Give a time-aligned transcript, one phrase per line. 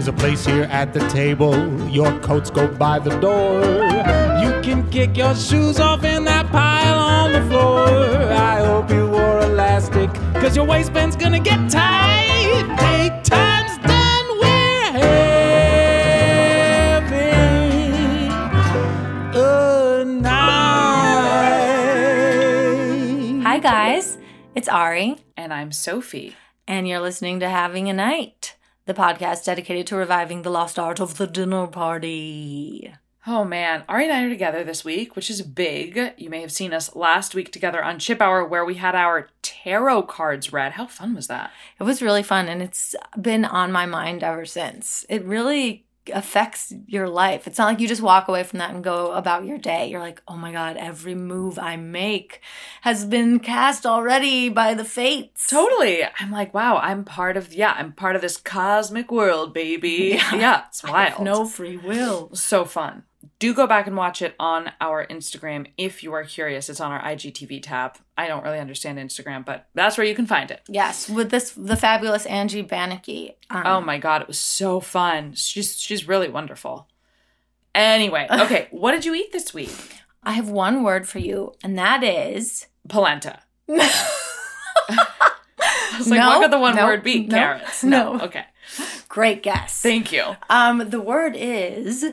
[0.00, 1.52] There's a place here at the table.
[1.90, 3.60] Your coats go by the door.
[4.42, 7.86] You can kick your shoes off in that pile on the floor.
[8.32, 10.10] I hope you wore elastic,
[10.40, 12.64] cause your waistband's gonna get tight.
[12.78, 14.92] Take time's done, we're
[17.10, 18.32] having
[19.34, 20.04] a
[23.30, 23.42] night.
[23.44, 24.16] Hi, guys.
[24.54, 26.36] It's Ari, And I'm Sophie.
[26.66, 28.56] and you're listening to Having a Night,
[28.90, 32.92] the podcast dedicated to reviving the lost art of the dinner party.
[33.24, 36.14] Oh man, Ari and I are together this week, which is big.
[36.18, 39.28] You may have seen us last week together on Chip Hour where we had our
[39.42, 40.72] tarot cards read.
[40.72, 41.52] How fun was that?
[41.78, 45.06] It was really fun, and it's been on my mind ever since.
[45.08, 47.46] It really affects your life.
[47.46, 49.88] It's not like you just walk away from that and go about your day.
[49.90, 52.40] You're like, oh my God, every move I make
[52.82, 55.46] has been cast already by the fates.
[55.48, 56.02] Totally.
[56.18, 60.18] I'm like, wow, I'm part of yeah, I'm part of this cosmic world, baby.
[60.32, 61.22] Yeah, it's wild.
[61.22, 62.30] no free will.
[62.34, 63.02] so fun.
[63.38, 66.70] Do go back and watch it on our Instagram if you are curious.
[66.70, 67.98] It's on our IGTV tab.
[68.16, 70.62] I don't really understand Instagram, but that's where you can find it.
[70.68, 73.34] Yes, with this the fabulous Angie Banicki.
[73.50, 75.34] Um, Oh my god, it was so fun.
[75.34, 76.88] She's she's really wonderful.
[77.74, 79.70] Anyway, okay, what did you eat this week?
[80.22, 83.40] I have one word for you, and that is Polenta.
[84.88, 87.26] I was like, what could the one No, word be?
[87.26, 87.84] no, Carrots.
[87.84, 88.20] no.
[88.20, 88.44] Okay.
[89.08, 89.80] great guess.
[89.82, 90.24] Thank you.
[90.48, 92.12] Um, the word is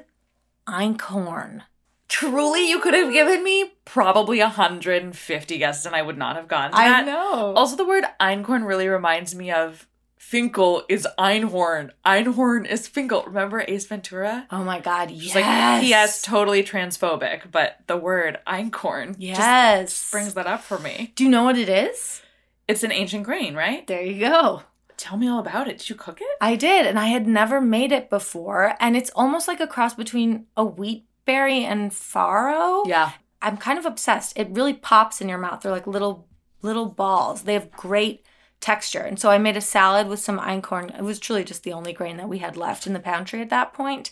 [0.67, 1.63] einkorn.
[2.09, 6.73] Truly, you could have given me probably 150 guesses and I would not have gotten
[6.73, 7.53] I know.
[7.55, 11.91] Also, the word einkorn really reminds me of Finkel is Einhorn.
[12.05, 13.23] Einhorn is Finkel.
[13.27, 14.45] Remember Ace Ventura?
[14.51, 15.09] oh my God!
[15.11, 15.35] Yes.
[15.35, 16.21] like, P.S.
[16.21, 20.11] totally transphobic, but the word einkorn just Yes.
[20.11, 21.13] brings that up for me.
[21.15, 22.21] Do you know what it is?
[22.67, 23.87] It's an ancient grain, right?
[23.87, 24.63] There you go.
[24.97, 25.77] Tell me all about it.
[25.77, 26.27] Did you cook it?
[26.41, 29.93] I did, and I had never made it before, and it's almost like a cross
[29.93, 32.85] between a wheat berry and farro.
[32.87, 33.11] Yeah.
[33.41, 34.33] I'm kind of obsessed.
[34.35, 35.61] It really pops in your mouth.
[35.61, 36.27] They're like little
[36.63, 37.43] little balls.
[37.43, 38.25] They have great
[38.59, 39.01] texture.
[39.01, 40.97] And so I made a salad with some einkorn.
[40.97, 43.51] It was truly just the only grain that we had left in the pantry at
[43.51, 44.11] that point.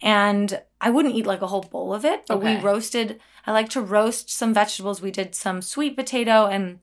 [0.00, 2.56] And I wouldn't eat like a whole bowl of it, but Okay.
[2.56, 5.02] we roasted I like to roast some vegetables.
[5.02, 6.78] We did some sweet potato and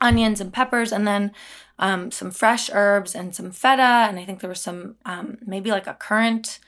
[0.00, 1.32] onions and peppers and then
[1.78, 5.70] um, some fresh herbs and some feta and i think there was some um, maybe
[5.70, 6.58] like a currant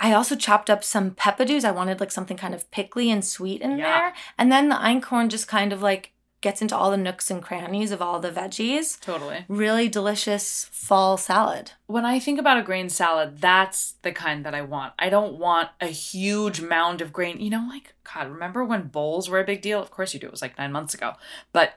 [0.00, 3.60] i also chopped up some peppadews i wanted like something kind of pickly and sweet
[3.62, 3.84] in Yeah.
[3.84, 7.42] there and then the einkorn just kind of like gets into all the nooks and
[7.42, 9.44] crannies of all the veggies Totally.
[9.46, 14.54] really delicious fall salad When I think about a grain salad, that's the kind that
[14.54, 14.94] I want.
[14.98, 17.40] I don't want a huge mound of grain.
[17.40, 19.82] You know, like, God, remember when bowls were a big deal?
[19.82, 20.28] Of course you do.
[20.28, 21.12] It was like nine months ago.
[21.52, 21.74] But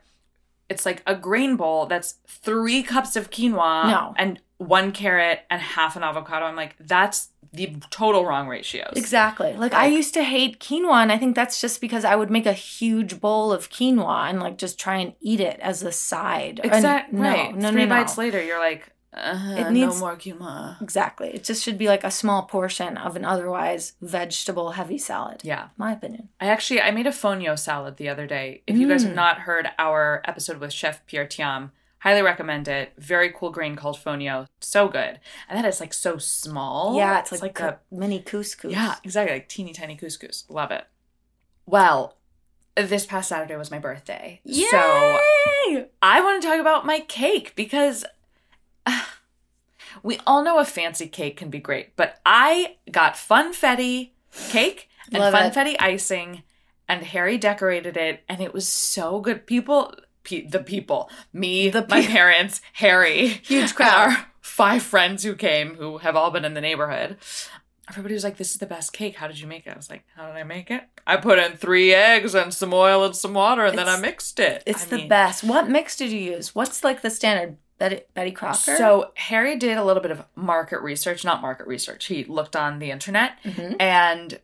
[0.73, 4.13] it's like a grain bowl that's three cups of quinoa No.
[4.17, 6.45] and one carrot and half an avocado.
[6.45, 8.93] I'm like, that's the total wrong ratios.
[8.95, 9.53] Exactly.
[9.53, 12.47] Like I used to hate quinoa, and I think that's just because I would make
[12.47, 16.59] a huge bowl of quinoa and like just try and eat it as a side.
[16.63, 17.19] Exactly.
[17.19, 17.55] no, right.
[17.55, 17.95] No, Three no, no.
[18.01, 20.81] bites later, you're like, uh, It needs- no more quinoa.
[20.81, 21.29] Exactly.
[21.29, 25.41] It just should be like a small portion of an otherwise vegetable heavy salad.
[25.43, 25.69] Yeah.
[25.77, 26.29] My opinion.
[26.41, 28.63] I actually I made a fonio salad the other day.
[28.67, 29.15] If you guys have Mm.
[29.15, 32.93] not heard our episode with Chef Pierre Thiam, highly recommend it.
[32.97, 34.47] Very cool grain called fonio.
[34.59, 35.19] So good.
[35.47, 36.95] And that is like so small.
[36.97, 38.71] yeah, it's like, a a mini couscous.
[38.71, 39.35] Yeah, exactly.
[39.35, 40.45] Like teeny tiny couscous.
[40.49, 40.85] Love it.
[41.65, 42.17] Well,
[42.75, 44.41] this past Saturday was my birthday.
[44.43, 44.65] Yay!
[44.71, 44.77] So
[46.01, 48.03] I want to talk about my cake because
[50.03, 54.11] we all know a fancy cake can be great, but I got funfetti
[54.49, 55.37] cake and Love it.
[55.53, 56.43] funfetti icing,
[56.87, 59.45] and Harry decorated it, and it was so good.
[59.45, 59.93] People,
[60.23, 63.93] pe- the people, me, The my parents, Harry, Huge crowd.
[64.11, 67.17] our five friends who came, who have all been in the neighborhood.
[67.89, 69.17] Everybody was like, "This is the best cake.
[69.17, 70.83] How did you make it?" I was like, "How did I make it?
[71.05, 74.39] I put in three eggs and some oil and some water, and then I mixed
[74.39, 75.43] it." It's I the mean, best.
[75.43, 76.55] What mix did you use?
[76.55, 78.75] What's like the standard Betty, Betty Crocker?
[78.77, 82.05] So Harry did a little bit of market research, not market research.
[82.05, 83.75] He looked on the internet Mhm.
[83.79, 84.39] and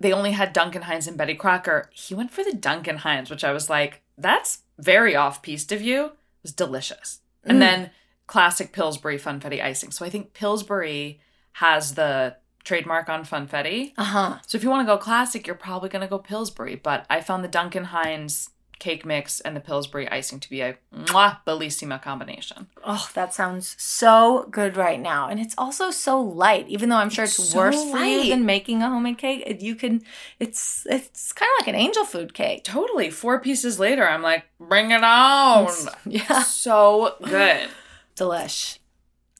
[0.00, 1.90] they only had Duncan Hines and Betty Crocker.
[1.92, 5.82] He went for the Duncan Hines, which I was like, that's very off piece of
[5.82, 6.06] you.
[6.06, 7.20] It was delicious.
[7.46, 7.50] Mm.
[7.50, 7.90] And then
[8.26, 9.90] classic Pillsbury funfetti icing.
[9.90, 11.20] So I think Pillsbury
[11.54, 13.92] has the trademark on funfetti.
[13.98, 14.38] Uh huh.
[14.46, 16.76] So if you want to go classic, you're probably going to go Pillsbury.
[16.76, 20.76] But I found the Duncan Hines cake mix and the Pillsbury icing to be a
[20.92, 22.66] mwah, bellissima combination.
[22.84, 25.28] Oh, that sounds so good right now.
[25.28, 28.30] And it's also so light, even though I'm sure it's, It's so worse for you
[28.30, 29.58] than making a homemade cake.
[29.60, 30.02] You can,
[30.40, 32.64] it's it's kind of like an angel food cake.
[32.64, 33.10] Totally.
[33.10, 35.68] Four pieces later, I'm like, bring it on.
[36.06, 36.42] Yeah.
[36.42, 37.68] So good.
[38.16, 38.78] Delish.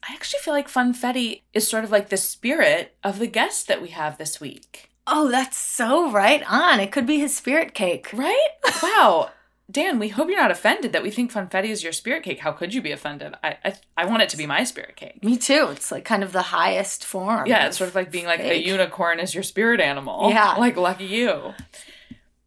[0.07, 3.81] I actually feel like funfetti is sort of like the spirit of the guest that
[3.81, 4.90] we have this week.
[5.07, 6.79] Oh, that's so right on.
[6.79, 8.09] It could be his spirit cake.
[8.13, 8.49] Right?
[8.81, 9.31] Wow.
[9.69, 12.39] Dan, we hope you're not offended that we think funfetti is your spirit cake.
[12.39, 13.35] How could you be offended?
[13.43, 15.23] I I, I want it to be my spirit cake.
[15.23, 15.69] Me too.
[15.71, 17.47] It's like kind of the highest form.
[17.47, 20.29] Yeah, it's sort of like being like a unicorn is your spirit animal.
[20.29, 20.55] Yeah.
[20.55, 21.53] Like lucky you.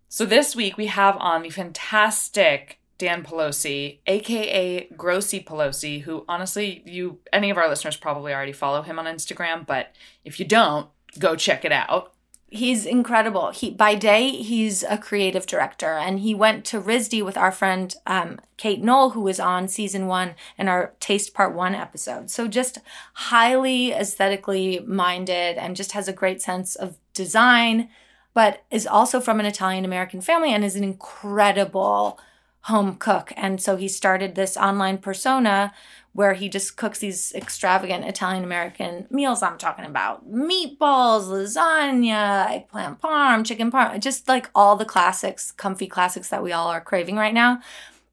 [0.09, 6.83] So this week we have on the fantastic Dan Pelosi, aka Grossy Pelosi, who honestly
[6.85, 10.89] you any of our listeners probably already follow him on Instagram, but if you don't,
[11.19, 12.14] go check it out.
[12.55, 13.51] He's incredible.
[13.51, 17.93] He by day he's a creative director, and he went to RISD with our friend
[18.07, 22.31] um, Kate Knoll, who was on season one and our Taste Part One episode.
[22.31, 22.79] So just
[23.15, 27.89] highly aesthetically minded, and just has a great sense of design,
[28.35, 32.21] but is also from an Italian American family and is an incredible
[32.63, 33.33] home cook.
[33.37, 35.75] And so he started this online persona
[36.15, 39.43] where he just cooks these extravagant Italian American meals.
[39.43, 45.89] I'm talking about meatballs, lasagna, eggplant parm, chicken parm, just like all the classics, comfy
[45.89, 47.61] classics that we all are craving right now.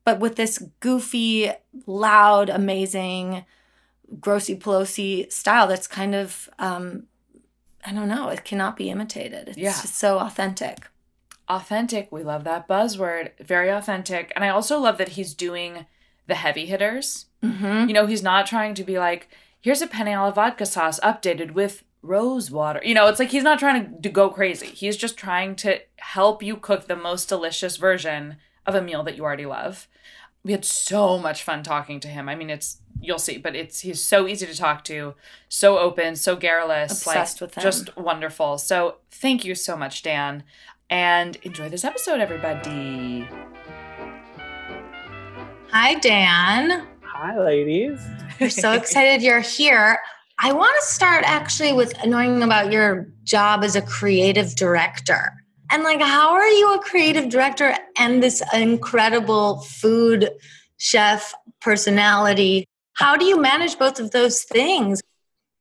[0.04, 1.52] But with this goofy,
[1.86, 3.46] loud, amazing,
[4.20, 7.04] grossy pelosi style that's kind of um,
[7.86, 9.50] I don't know, it cannot be imitated.
[9.50, 9.72] It's Yeah.
[9.80, 10.88] just so authentic.
[11.50, 13.32] Authentic, we love that buzzword.
[13.40, 14.32] Very authentic.
[14.36, 15.86] And I also love that he's doing
[16.28, 17.26] the heavy hitters.
[17.44, 17.88] Mm-hmm.
[17.88, 19.30] You know, he's not trying to be like,
[19.60, 22.82] here's a penne alla vodka sauce updated with rose water.
[22.84, 24.68] You know, it's like he's not trying to, to go crazy.
[24.68, 29.18] He's just trying to help you cook the most delicious version of a meal that
[29.18, 29.88] you already love.
[30.44, 32.28] We had so much fun talking to him.
[32.28, 35.16] I mean, it's you'll see, but it's he's so easy to talk to,
[35.50, 37.62] so open, so garrulous, Obsessed like, with him.
[37.62, 38.58] just wonderful.
[38.58, 40.44] So thank you so much, Dan,
[40.90, 43.28] and enjoy this episode, everybody.
[45.74, 46.86] Hi, Dan.
[47.02, 47.98] Hi, ladies.
[48.42, 50.00] We're so excited you're here.
[50.38, 55.32] I want to start actually with knowing about your job as a creative director.
[55.70, 60.30] And like, how are you a creative director and this incredible food
[60.76, 62.68] chef personality?
[62.96, 65.00] How do you manage both of those things?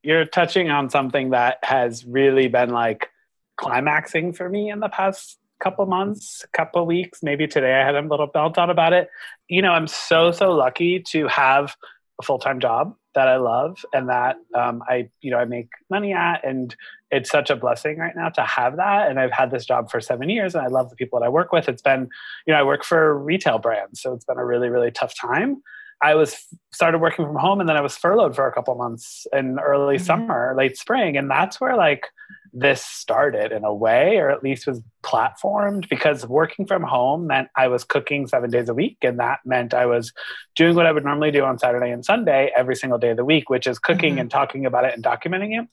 [0.03, 3.11] You're touching on something that has really been like
[3.57, 7.23] climaxing for me in the past couple months, couple weeks.
[7.23, 9.09] Maybe today I had a little meltdown about it.
[9.49, 11.77] You know, I'm so, so lucky to have
[12.21, 15.69] a full time job that I love and that um, I, you know, I make
[15.91, 16.45] money at.
[16.45, 16.75] And
[17.11, 19.11] it's such a blessing right now to have that.
[19.11, 21.29] And I've had this job for seven years and I love the people that I
[21.29, 21.69] work with.
[21.69, 22.09] It's been,
[22.47, 24.01] you know, I work for retail brands.
[24.01, 25.63] So it's been a really, really tough time.
[26.03, 29.27] I was started working from home and then I was furloughed for a couple months
[29.33, 30.01] in early Mhm.
[30.07, 31.17] summer, late spring.
[31.17, 32.07] And that's where like
[32.53, 37.49] this started in a way, or at least was platformed because working from home meant
[37.57, 38.99] I was cooking seven days a week.
[39.03, 40.13] And that meant I was
[40.57, 43.25] doing what I would normally do on Saturday and Sunday every single day of the
[43.25, 44.21] week, which is cooking Mhm.
[44.21, 45.69] and talking about it and documenting it.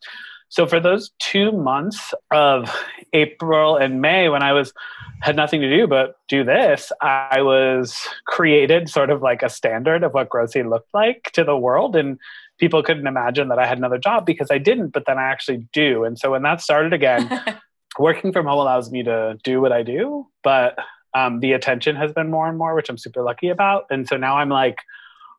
[0.50, 2.74] So for those two months of
[3.12, 4.74] April and May, when I was
[5.22, 10.04] had nothing to do but do this, I was created sort of like a standard
[10.04, 11.96] of what grossy looked like to the world.
[11.96, 12.20] And
[12.58, 15.68] people couldn't imagine that I had another job because I didn't, but then I actually
[15.74, 16.04] do.
[16.04, 17.30] And so when that started again,
[18.00, 20.78] working from home allows me to do what I do, but
[21.14, 23.86] um, the attention has been more and more, which I'm super lucky about.
[23.90, 24.78] And so now I'm like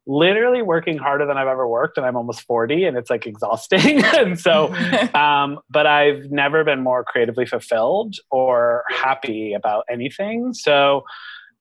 [0.08, 4.02] literally working harder than I've ever worked, and I'm almost 40, and it's like exhausting.
[4.16, 4.74] and so,
[5.14, 10.54] um, but I've never been more creatively fulfilled or happy about anything.
[10.54, 11.04] So,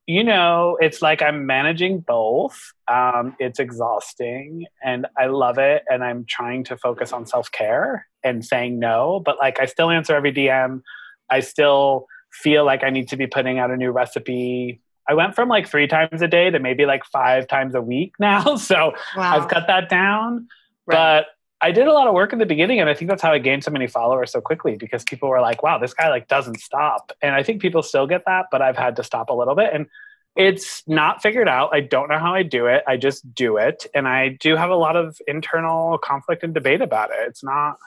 [0.08, 2.58] you know, it's like I'm managing both.
[2.88, 5.84] Um, it's exhausting and I love it.
[5.90, 9.22] And I'm trying to focus on self care and saying no.
[9.24, 10.82] But like, I still answer every DM.
[11.30, 14.80] I still feel like I need to be putting out a new recipe.
[15.10, 18.14] I went from like three times a day to maybe like five times a week
[18.20, 18.56] now.
[18.56, 19.36] So Wow.
[19.38, 20.48] I've cut that down.
[20.86, 20.96] Right.
[20.96, 21.26] But
[21.60, 23.40] I did a lot of work in the beginning, and I think that's how I
[23.40, 26.60] gained so many followers so quickly because people were like, "Wow, this guy like doesn't
[26.60, 29.56] stop." And I think people still get that, but I've had to stop a little
[29.56, 29.88] bit, and
[30.36, 31.74] it's not figured out.
[31.74, 32.84] I don't know how I do it.
[32.88, 36.82] I just do it, and I do have a lot of internal conflict and debate
[36.82, 37.28] about it.
[37.28, 37.78] It's not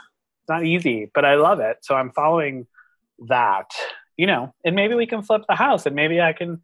[0.43, 1.79] it's not easy, but I love it.
[1.83, 2.67] So I'm following
[3.29, 3.71] that,
[4.17, 6.61] you know, and maybe we can flip the house, and maybe I can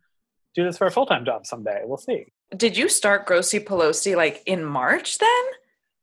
[0.57, 1.83] do this for a full time job someday.
[1.85, 2.33] We'll see.
[2.57, 5.45] did you start Grossy Pelosi like in March then?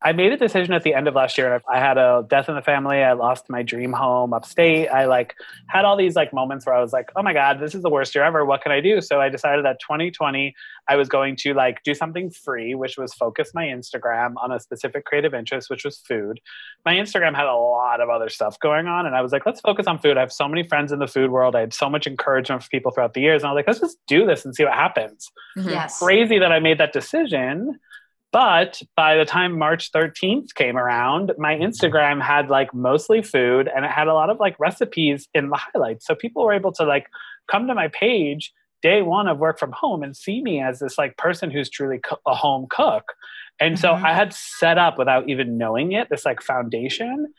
[0.05, 1.61] I made a decision at the end of last year.
[1.71, 2.97] I had a death in the family.
[2.97, 4.89] I lost my dream home upstate.
[4.89, 5.33] I like
[5.67, 7.89] had all these like moments where I was like, "Oh my god, this is the
[7.89, 8.43] worst year ever.
[8.43, 10.53] What can I do?" So I decided that 2020
[10.89, 14.59] I was going to like do something free, which was focus my Instagram on a
[14.59, 16.41] specific creative interest, which was food.
[16.85, 19.61] My Instagram had a lot of other stuff going on, and I was like, "Let's
[19.61, 21.55] focus on food." I have so many friends in the food world.
[21.55, 23.79] I had so much encouragement from people throughout the years, and I was like, "Let's
[23.79, 25.69] just do this and see what happens." Mm-hmm.
[25.69, 25.99] Yes.
[25.99, 27.79] Crazy that I made that decision
[28.33, 33.85] but by the time March 13th came around, my Instagram had like mostly food and
[33.85, 36.05] it had a lot of like recipes in the highlights.
[36.07, 37.05] So people were able to like
[37.49, 40.97] come to my page day one of work from home and see me as this
[40.97, 43.03] like person who's truly co- a home cook.
[43.61, 44.03] And so Mhm.
[44.03, 47.31] I had set up without even knowing it this like foundation.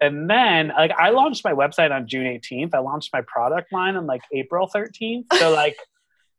[0.00, 2.74] And then like I launched my website on June 18th.
[2.74, 5.26] I launched my product line on like April 13th.
[5.38, 5.76] So like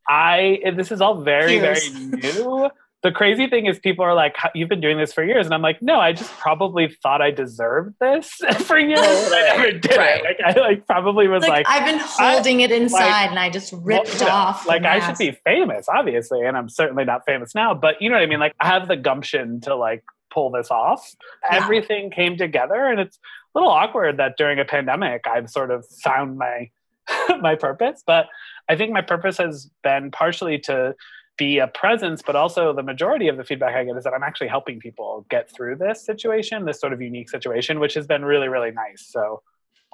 [0.07, 1.89] I this is all very very
[2.23, 2.69] new.
[3.01, 5.62] The crazy thing is people are like you've been doing this for years and I'm
[5.62, 8.27] like no, I just probably thought I deserved this
[8.65, 10.20] for years and I never did Right.
[10.20, 10.24] it.
[10.24, 13.72] Like I like probably was Like, like, I've been holding it inside and I just
[13.74, 14.68] ripped well, off.
[14.68, 17.74] Like I should be famous, obviously, and I'm certainly not famous now.
[17.74, 18.39] But you know what I mean?
[18.39, 21.10] Like I have the gumption to like pull this off.
[21.50, 21.63] Yeah.
[21.63, 25.86] Everything came together, and it's a little awkward that during a pandemic I've sort of
[26.03, 26.70] found my
[27.39, 28.03] my purpose.
[28.06, 28.27] But
[28.68, 30.96] I think my purpose has been partially to
[31.39, 34.24] be a presence, but also the majority of the feedback I get is that I'm
[34.24, 38.24] actually helping people get through this situation, this sort of unique situation, which has been
[38.24, 39.08] really, really nice.
[39.10, 39.41] So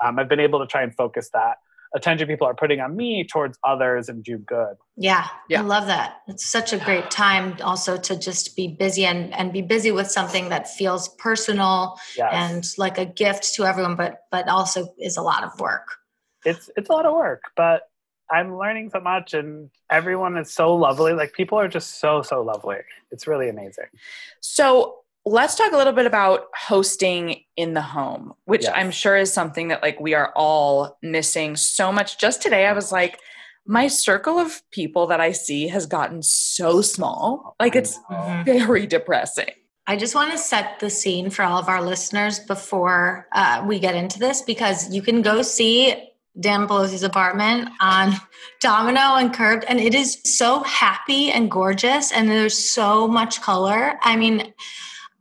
[0.04, 1.58] um, I've been able to try and focus that
[1.96, 4.76] attention people are putting on me towards others and do good.
[4.98, 5.62] Yeah, Yeah.
[5.62, 6.18] I love that.
[6.28, 10.12] It's such a great time also to just be busy and, and be busy with
[10.12, 12.32] something that feels personal Yes.
[12.34, 15.88] and like a gift to everyone, but but also is a lot of work.
[16.44, 17.84] it's it's a lot of work, but
[18.32, 21.14] I'm learning so much and everyone is so lovely.
[21.14, 22.78] Like people are just so, so lovely.
[23.12, 23.86] It's really amazing.
[24.42, 28.74] So let's talk a little bit about hosting in the home, which Yes.
[28.76, 32.20] I'm sure is something that like we are all missing so much.
[32.20, 33.20] Just today, I was like,
[33.68, 37.56] my circle of people that I see has gotten so small.
[37.60, 38.00] Like it's
[38.46, 39.50] very depressing.
[39.88, 43.80] I just want to set the scene for all of our listeners before uh, we
[43.80, 45.96] get into this because you can go see
[46.40, 48.14] Dan Pelosi's apartment on
[48.60, 53.94] Domino and Curbed, and it is so happy and gorgeous, and there's so much color.
[54.02, 54.54] I mean,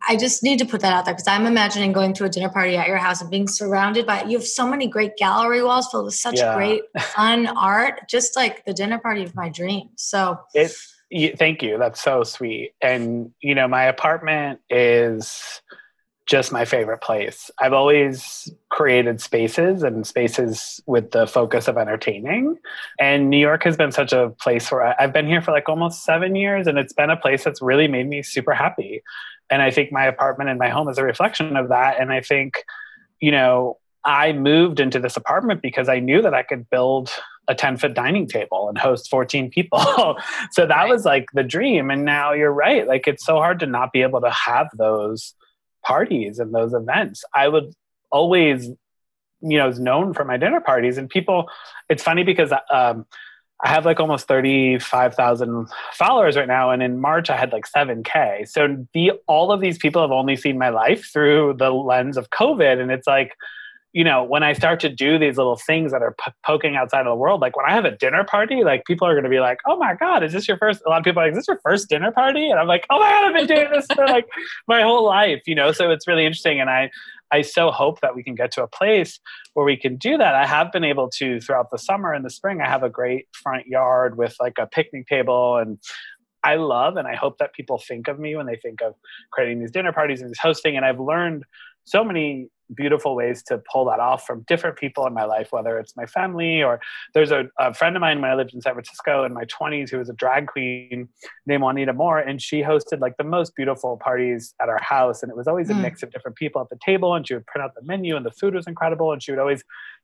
[0.06, 2.50] I just need to put that out there because I'm imagining going to a dinner
[2.50, 5.88] party at your house and being surrounded by you have so many great gallery walls
[5.90, 6.54] filled with such Yeah.
[6.54, 9.90] great fun art, just like the dinner party of my dreams.
[9.96, 10.72] So It,
[11.10, 11.78] y- thank you.
[11.78, 12.72] That's so sweet.
[12.82, 15.62] And, you know, my apartment is
[16.26, 17.50] just my favorite place.
[17.60, 22.56] I've always created spaces and spaces with the focus of entertaining.
[22.98, 25.68] And New York has been such a place where I, I've been here for like
[25.68, 29.02] almost seven years, and it's been a place that's really made me super happy.
[29.50, 32.00] And I think my apartment and my home is a reflection of that.
[32.00, 32.64] And I think,
[33.20, 37.10] you know, I moved into this apartment because I knew that I could build
[37.48, 39.78] a 10 foot dining table and host 14 people.
[40.52, 40.88] so that Right.
[40.88, 41.90] was like the dream.
[41.90, 42.86] And now you're right.
[42.88, 45.34] Like it's so hard to not be able to have those
[45.84, 47.24] parties and those events.
[47.34, 47.72] I would
[48.10, 51.48] always, you know, is known for my dinner parties and people,
[51.88, 53.06] it's funny because, um,
[53.62, 56.70] I have like almost 35,000 followers right now.
[56.70, 58.48] And in March, I had like 7K.
[58.48, 62.30] So the, all of these people have only seen my life through the lens of
[62.30, 62.80] COVID.
[62.80, 63.34] And it's like,
[63.94, 67.02] you know, when I start to do these little things that are p- poking outside
[67.02, 69.30] of the world, like when I have a dinner party, like people are going to
[69.30, 71.32] be like, "Oh my god, is this your first?" A lot of people are like,
[71.32, 73.70] "Is this your first dinner party?" And I'm like, "Oh my god, I've been doing
[73.70, 74.26] this for like
[74.66, 75.70] my whole life," you know.
[75.70, 76.90] So it's really interesting, and I,
[77.30, 79.20] I so hope that we can get to a place
[79.52, 80.34] where we can do that.
[80.34, 82.60] I have been able to throughout the summer and the spring.
[82.60, 85.78] I have a great front yard with like a picnic table and.
[86.46, 88.92] I love and I hope that people think of me when they think of
[89.32, 90.76] creating these dinner parties and these hosting.
[90.76, 91.44] And I've learned
[91.84, 95.78] so many beautiful ways to pull that off from different people in my life, whether
[95.78, 96.80] it's my family or
[97.12, 99.90] there's a, a friend of mine when I lived in San Francisco in my 20s
[99.90, 101.08] who was a drag queen
[101.46, 105.22] named Juanita More, and she hosted like the most beautiful parties at our house.
[105.22, 105.80] And it was always a Mm.
[105.82, 108.24] mix of different people at the table, and she would print out the menu, and
[108.24, 109.12] the food was incredible.
[109.12, 109.62] And she would always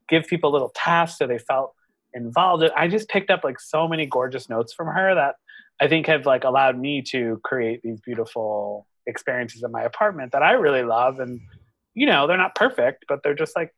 [0.09, 1.73] give people little tasks so they felt
[2.13, 2.65] involved.
[2.77, 5.37] I just picked up like so many gorgeous notes from her that
[5.81, 10.43] I think have like allowed me to create these beautiful experiences in my apartment that
[10.43, 11.21] I really love.
[11.21, 11.41] And
[12.01, 13.75] you know, they're not perfect, but they're just like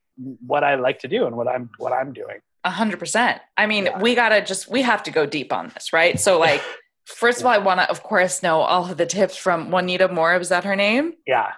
[0.47, 2.39] what I like to do and what I'm what I'm doing.
[2.63, 3.41] A hundred percent.
[3.57, 3.99] I mean, Yeah.
[3.99, 6.21] we gotta just we have to go deep on this, right?
[6.21, 6.63] So like
[7.05, 10.39] first of all, I wanna of course know all of the tips from Juanita More.
[10.39, 11.15] Was that her name?
[11.27, 11.49] Yeah.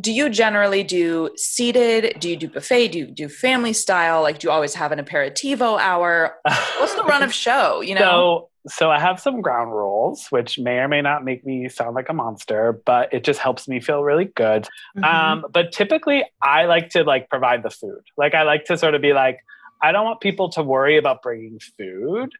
[0.00, 2.18] Do you generally do seated?
[2.18, 2.88] Do you do buffet?
[2.88, 4.22] Do you do family style?
[4.22, 6.36] Like, do you always have an aperitivo hour?
[6.78, 7.80] What's the run of show?
[7.80, 8.00] You know.
[8.00, 11.94] So, so I have some ground rules, which may or may not make me sound
[11.94, 14.66] like a monster, but it just helps me feel really good.
[14.96, 15.04] Mhm.
[15.04, 18.02] Um, but typically, I like to like provide the food.
[18.16, 19.38] Like, I like to sort of be like,
[19.80, 22.30] I don't want people to worry about bringing food.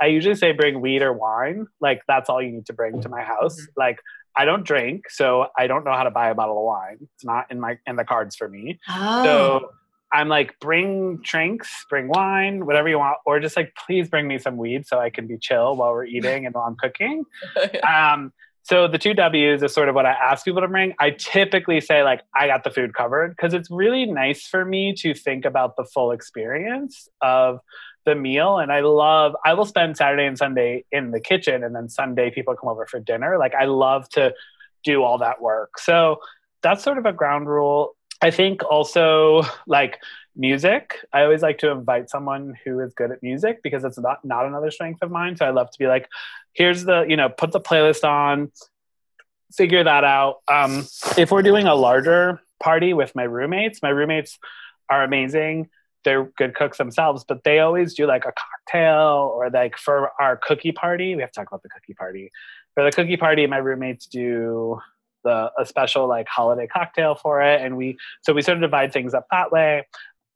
[0.00, 1.66] I usually say bring weed or wine.
[1.80, 3.58] Like, that's all you need to bring to my house.
[3.76, 4.00] Like,
[4.38, 6.98] I don't drink, so I don't know how to buy a bottle of wine.
[7.14, 8.78] It's not in my in the cards for me.
[8.88, 9.24] oh.
[9.24, 9.70] So
[10.12, 14.38] I'm like, bring drinks, bring wine, whatever you want, or just like, please bring me
[14.38, 17.24] some weed so I can be chill while we're eating and while I'm cooking.
[17.86, 20.94] Um, so the two W's is sort of what I ask people to bring.
[20.98, 24.92] I typically say like, I got the food covered because it's really nice for me
[24.98, 27.60] to think about the full experience of
[28.08, 28.58] the meal.
[28.58, 32.30] And I love, I will spend Saturday and Sunday in the kitchen, and then Sunday
[32.30, 33.38] people come over for dinner.
[33.38, 34.34] Like I love to
[34.82, 35.78] do all that work.
[35.78, 36.20] So
[36.62, 37.94] that's sort of a ground rule.
[38.20, 39.98] I think also like
[40.34, 40.96] music.
[41.12, 44.46] I always like to invite someone who is good at music because it's not not
[44.46, 45.36] another strength of mine.
[45.36, 46.08] So I love to be like,
[46.54, 48.50] here's the you know put the playlist on,
[49.52, 50.38] figure that out.
[50.48, 50.86] Um,
[51.16, 54.38] if we're doing a larger party with my roommates, my roommates
[54.88, 55.68] are amazing.
[56.08, 60.38] They're good cooks themselves, but they always do like a cocktail or like for our
[60.38, 61.14] cookie party.
[61.14, 62.30] We have to talk about the cookie party.
[62.72, 64.80] For the cookie party, my roommates do
[65.22, 68.90] the a special like holiday cocktail for it, and we so we sort of divide
[68.90, 69.86] things up that way.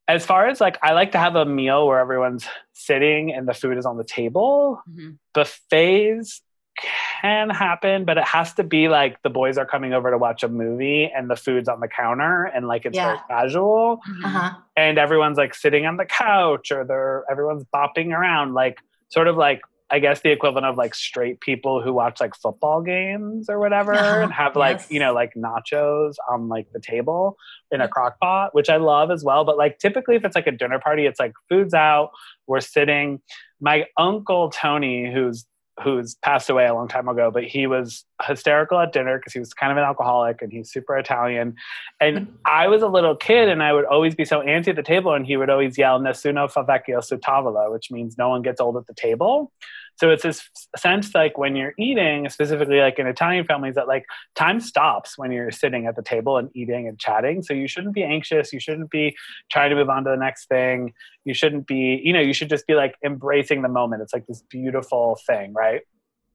[0.08, 3.54] As far as like, I like to have a meal where everyone's sitting and the
[3.54, 4.82] food is on the table.
[4.90, 5.16] Mhm.
[5.32, 6.42] Buffets
[6.80, 10.42] can happen, but it has to be like the boys are coming over to watch
[10.42, 14.54] a movie and the food's on the counter and like it's very casual uh-huh.
[14.76, 18.78] and everyone's like sitting on the couch or they're everyone's bopping around like
[19.10, 19.60] sort of like
[19.90, 23.92] I guess the equivalent of like straight people who watch like football games or whatever
[23.92, 24.90] Uh-huh, and have like yes.
[24.90, 27.36] you know like nachos on like the table
[27.70, 29.44] in a crock pot, which I love as well.
[29.44, 32.12] But like typically if it's like a dinner party, it's like food's out,
[32.46, 33.20] we're sitting.
[33.60, 35.44] My uncle Tony, who's
[35.82, 39.38] who's passed away a long time ago, but he was hysterical at dinner because he
[39.38, 41.56] was kind of an alcoholic and he's super Italian.
[42.00, 44.82] And I was a little kid and I would always be so antsy at the
[44.82, 48.42] table and he would always yell Nessuno fa vecchio su tavola, which means no one
[48.42, 49.50] gets old at the table.
[49.96, 54.04] So it's this sense like when you're eating, specifically like in Italian families, that like
[54.34, 57.42] time stops when you're sitting at the table and eating and chatting.
[57.42, 58.52] So you shouldn't be anxious.
[58.52, 59.16] You shouldn't be
[59.50, 60.92] trying to move on to the next thing.
[61.24, 64.02] You shouldn't be, you know, you should just be like embracing the moment.
[64.02, 65.82] It's like this beautiful thing, right?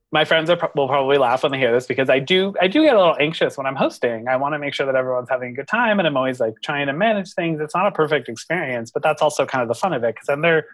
[0.10, 2.82] My friends are, will probably laugh when they hear this because I do I do
[2.82, 4.30] get a little anxious when I'm hosting.
[4.30, 6.54] I want to make sure that everyone's having a good time, and I'm always like
[6.64, 7.60] trying to manage things.
[7.60, 10.28] It's not a perfect experience, but that's also kind of the fun of it because
[10.28, 10.66] then they're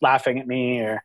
[0.00, 1.02] laughing at me or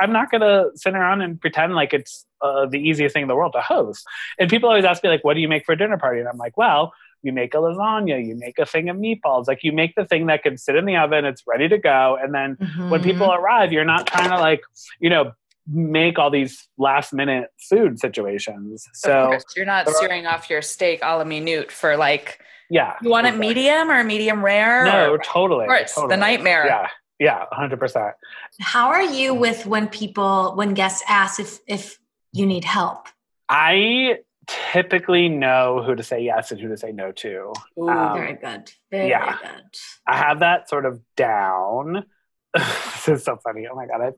[0.00, 3.28] I'm not going to sit around and pretend like it's uh, the easiest thing in
[3.28, 4.06] the world to host.
[4.38, 6.20] And people always ask me, like, what do you make for a dinner party?
[6.20, 9.48] And I'm like, well, you make a lasagna, you make a thing of meatballs.
[9.48, 12.16] Like, you make the thing that can sit in the oven, it's ready to go.
[12.20, 12.56] And then
[12.88, 13.04] when Mhm.
[13.04, 14.60] people arrive, you're not trying to, like,
[15.00, 15.32] you know,
[15.70, 18.88] make all these last minute food situations.
[18.94, 22.94] So, you're not searing off your steak a la minute for like yeah.
[23.02, 24.84] you want it medium or medium rare?
[24.84, 25.64] No, or, totally.
[25.64, 26.14] of course, totally.
[26.14, 26.66] the nightmare.
[26.66, 26.88] Yeah.
[27.18, 27.44] Yeah.
[27.52, 28.12] 100%.
[28.60, 31.98] How are you with when people when guests ask if if
[32.32, 33.08] you need help?
[33.48, 37.52] I typically know who to say yes and who to say no to.
[37.78, 37.88] Ooh.
[37.88, 38.72] Um, very good.
[38.90, 39.38] Very, yeah.
[39.38, 39.64] very good.
[40.06, 42.04] I have that sort of down.
[42.54, 43.66] this is so funny.
[43.70, 44.00] Oh my god!
[44.00, 44.10] I,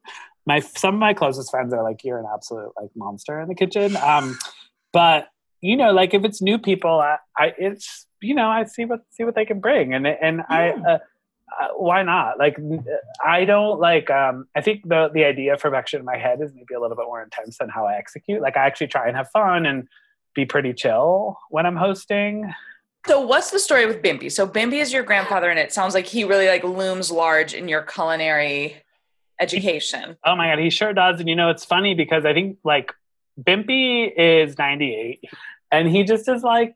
[0.46, 3.56] my some of my closest friends are like, "You're an absolute like monster in the
[3.56, 4.38] kitchen." Um,
[4.92, 5.28] but
[5.60, 9.00] you know, like if it's new people, I, I it's you know I see what
[9.10, 10.70] see what they can bring, and and I.
[10.70, 10.98] Uh, uh,
[11.76, 12.38] why not?
[12.38, 12.56] Like,
[13.24, 14.10] I don't like.
[14.10, 16.96] Um, I think the the idea of perfection in my head is maybe a little
[16.96, 18.40] bit more intense than how I execute.
[18.40, 19.88] Like, I actually try and have fun and
[20.34, 22.52] be pretty chill when I'm hosting.
[23.06, 24.30] So what's the story with Bimpy?
[24.30, 27.68] So Bimpy is your grandfather, and it sounds like he really like looms large in
[27.68, 28.82] your culinary
[29.40, 30.16] education.
[30.24, 31.18] Oh my god, he sure does.
[31.18, 32.92] And you know, it's funny because I think like
[33.40, 35.24] Bimpy is 98
[35.72, 36.74] and he just is like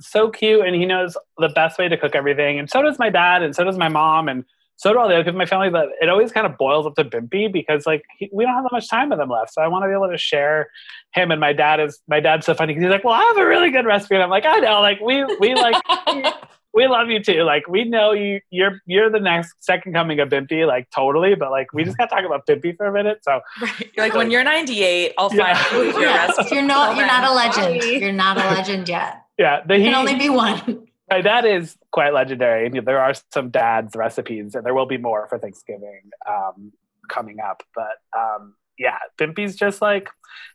[0.00, 2.58] so cute and he knows the best way to cook everything.
[2.58, 4.44] And so does my dad and so does my mom and
[4.76, 5.70] so do all the other people in my family.
[5.70, 8.62] But it always kind of boils up to Bimpy because like he, we don't have
[8.64, 9.52] that much time with him left.
[9.52, 10.68] So I want to be able to share
[11.14, 11.30] him.
[11.32, 13.46] And my dad is my dad's so funny because he's like, well, I have a
[13.46, 14.14] really good recipe.
[14.14, 15.82] And I'm like, I know, like we we like
[16.74, 17.42] we love you too.
[17.42, 21.34] Like we know you you're you're the next second coming of Bimpy, like totally.
[21.34, 23.18] But like we just got to talk about Bimpy for a minute.
[23.22, 23.90] So Right.
[23.96, 25.58] You're like when you're 98, I'll find Yeah.
[25.60, 26.54] out your Yeah, recipe.
[26.54, 27.82] you're not you're not a legend.
[28.00, 29.22] You're not a legend yet.
[29.38, 30.86] Yeah, the, You he, can only be one.
[31.10, 32.68] my dad is quite legendary.
[32.80, 36.72] There are some dad's recipes, and there will be more for Thanksgiving um,
[37.08, 37.62] coming up.
[37.74, 40.08] But um, yeah, Bimpy's just like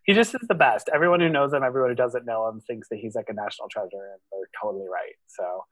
[0.06, 0.90] he just is the best.
[0.94, 3.70] Everyone who knows him, everyone who doesn't know him, thinks that he's like a national
[3.70, 5.16] treasure, and they're totally right.
[5.28, 5.66] So,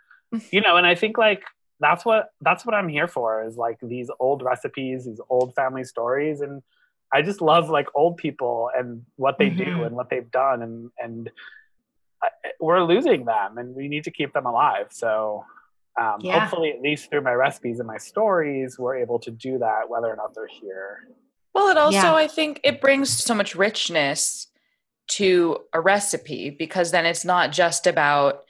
[0.52, 1.43] you know, and I think like
[1.80, 5.84] that's what that's what I'm here for is like these old recipes, these old family
[5.84, 6.62] stories, and
[7.13, 9.58] I just love like old people and what they Mhm.
[9.65, 11.30] do and what they've done, and and
[12.60, 14.88] we're losing them, and we need to keep them alive.
[14.92, 15.46] So.
[16.00, 16.40] Um, Yeah.
[16.40, 20.08] Hopefully, at least through my recipes and my stories, we're able to do that, whether
[20.08, 21.06] or not they're here.
[21.54, 22.16] Well, it also, Yeah.
[22.16, 24.48] I think, it brings so much richness
[25.10, 28.46] to a recipe because then it's not just about,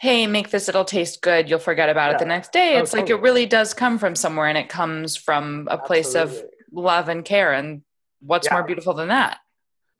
[0.00, 2.76] hey, make this, it'll taste good, you'll forget about it the next day.
[2.76, 6.14] Oh, It's like it really does come from somewhere and it comes from a place
[6.14, 7.52] of love and care.
[7.52, 7.82] And
[8.20, 8.54] what's Yeah.
[8.54, 9.40] more beautiful than that?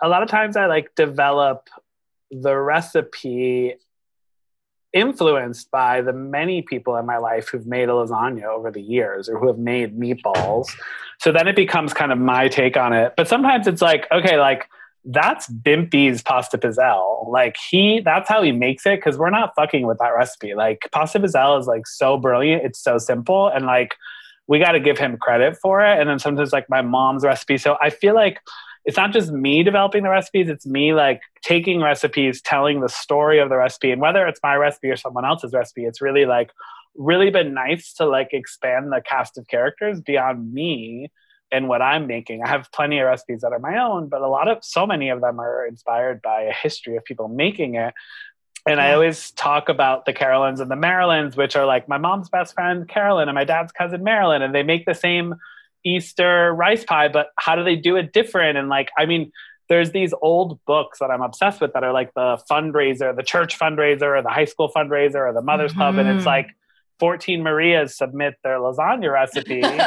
[0.00, 1.68] a lot of times I like develop
[2.30, 3.74] the recipe
[4.92, 9.28] influenced by the many people in my life who've made a lasagna over the years
[9.28, 10.68] or who have made meatballs.
[11.20, 13.14] So then it becomes kind of my take on it.
[13.16, 14.68] But sometimes it's like, okay, like
[15.04, 17.28] that's Bimpy's pasta piselli.
[17.30, 20.54] Like he, that's how he makes it because we're not fucking with that recipe.
[20.54, 22.64] Like pasta piselli is like so brilliant.
[22.64, 23.48] It's so simple.
[23.48, 23.94] And like
[24.46, 26.00] we got to give him credit for it.
[26.00, 27.58] And then sometimes like my mom's recipe.
[27.58, 28.40] So I feel like
[28.88, 33.38] it's not just me developing the recipes it's me like taking recipes telling the story
[33.38, 36.50] of the recipe and whether it's my recipe or someone else's recipe it's really like
[36.96, 41.12] really been nice to like expand the cast of characters beyond me
[41.52, 42.42] and what i'm making.
[42.42, 45.10] I have plenty of recipes that are my own but a lot of so many
[45.10, 47.92] of them are inspired by a history of people making it.
[48.66, 52.28] And I always talk about the Carolyns and the Marilyns, which are like my mom's
[52.28, 55.36] best friend, Carolyn, and my dad's cousin, Marilyn, and they make the same
[55.84, 58.58] Easter rice pie, but how do they do it different?
[58.58, 59.32] And like, I mean,
[59.68, 63.58] there's these old books that I'm obsessed with that are like the fundraiser, the church
[63.58, 66.26] fundraiser, or the high school fundraiser, or the Mother's Club, and it's Mhm.
[66.26, 66.48] like
[66.98, 69.60] 14 Marias submit their lasagna recipe.
[69.62, 69.78] and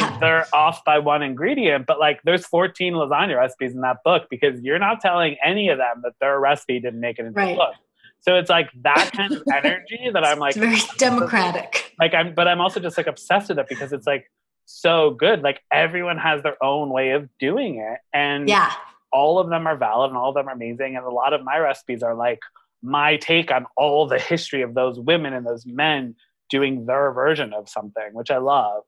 [0.00, 0.16] Yeah.
[0.20, 4.60] they're off by one ingredient, but like there's 14 lasagna recipes in that book because
[4.62, 7.50] you're not telling any of them that their recipe didn't make it into Right.
[7.52, 7.74] the book.
[8.22, 11.94] So it's like that kind of energy that I'm like, it's very democratic.
[11.98, 14.30] like I'm, but I'm also just like obsessed with it because it's like
[14.70, 15.42] so good.
[15.42, 18.72] Like everyone has their own way of doing it, and Yeah.
[19.12, 20.96] all of them are valid and all of them are amazing.
[20.96, 22.40] And a lot of my recipes are like
[22.82, 26.14] my take on all the history of those women and those men
[26.48, 28.82] doing their version of something, which I love.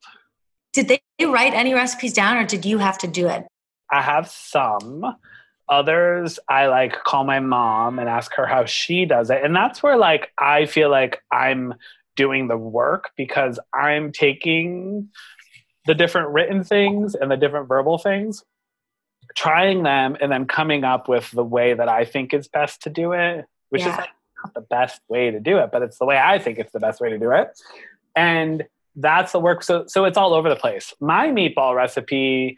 [0.73, 3.47] Did they write any recipes down or did you have to do it?
[3.91, 5.05] I have some.
[5.69, 9.43] Others, I like call my mom and ask her how she does it.
[9.45, 11.75] And that's where like I feel like I'm
[12.17, 15.09] doing the work because I'm taking
[15.87, 18.45] the different written things and the different verbal things,
[19.37, 22.91] trying them and then coming up with the way that I think is best to
[22.91, 24.11] do it, which is like
[24.45, 26.81] not the best way to do it, but it's the way I think it's the
[26.81, 27.49] best way to do it.
[28.15, 28.65] And
[28.97, 29.63] that's the work.
[29.63, 30.93] So so it's all over the place.
[31.01, 32.57] My meatball recipe,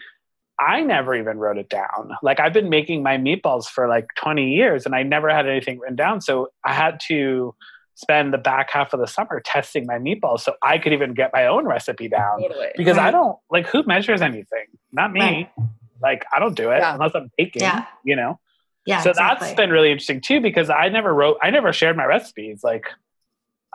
[0.58, 2.16] I never even wrote it down.
[2.22, 5.78] Like I've been making my meatballs for like 20 years and I never had anything
[5.78, 6.20] written down.
[6.20, 7.54] So I had to
[7.94, 11.30] spend the back half of the summer testing my meatballs so I could even get
[11.32, 12.40] my own recipe down.
[12.42, 12.68] Totally.
[12.76, 14.66] Because I don't like who measures anything?
[14.92, 15.20] Not me.
[15.20, 15.50] Right.
[16.02, 16.94] Like I don't do it Yeah.
[16.94, 17.86] unless I'm baking, Yeah.
[18.04, 18.40] you know?
[18.86, 19.00] Yeah.
[19.00, 19.46] so exactly.
[19.46, 22.62] that's been really interesting too because I never wrote, I never shared my recipes.
[22.64, 22.86] Like,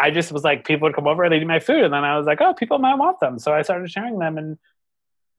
[0.02, 2.04] I just was like, people would come over, and they'd eat my food, and then
[2.06, 4.58] I was like, oh, people might want them, so I started sharing them in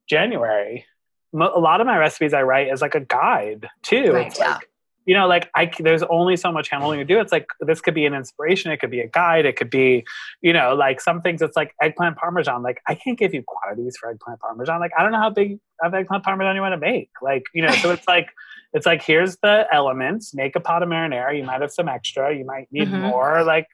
[0.08, 0.84] January.
[1.32, 4.12] Mo- A lot of my recipes I write as like a guide too.
[4.12, 4.26] Right.
[4.26, 4.54] It's Yeah.
[4.54, 4.69] like,
[5.06, 7.18] you know, like i there's only so much handling to do.
[7.20, 10.04] It's like this could be an inspiration, it could be a guide, it could be,
[10.42, 11.42] you know, like some things.
[11.42, 12.62] It's like eggplant parmesan.
[12.62, 14.78] Like I can't give you quantities for eggplant parmesan.
[14.80, 17.10] Like I don't know how big of eggplant parmesan you want to make.
[17.22, 18.28] Like you know, so it's like
[18.72, 20.34] it's like here's the elements.
[20.34, 21.36] Make a pot of marinara.
[21.36, 22.34] You might have some extra.
[22.36, 23.00] You might need Mhm.
[23.00, 23.42] more.
[23.42, 23.66] Like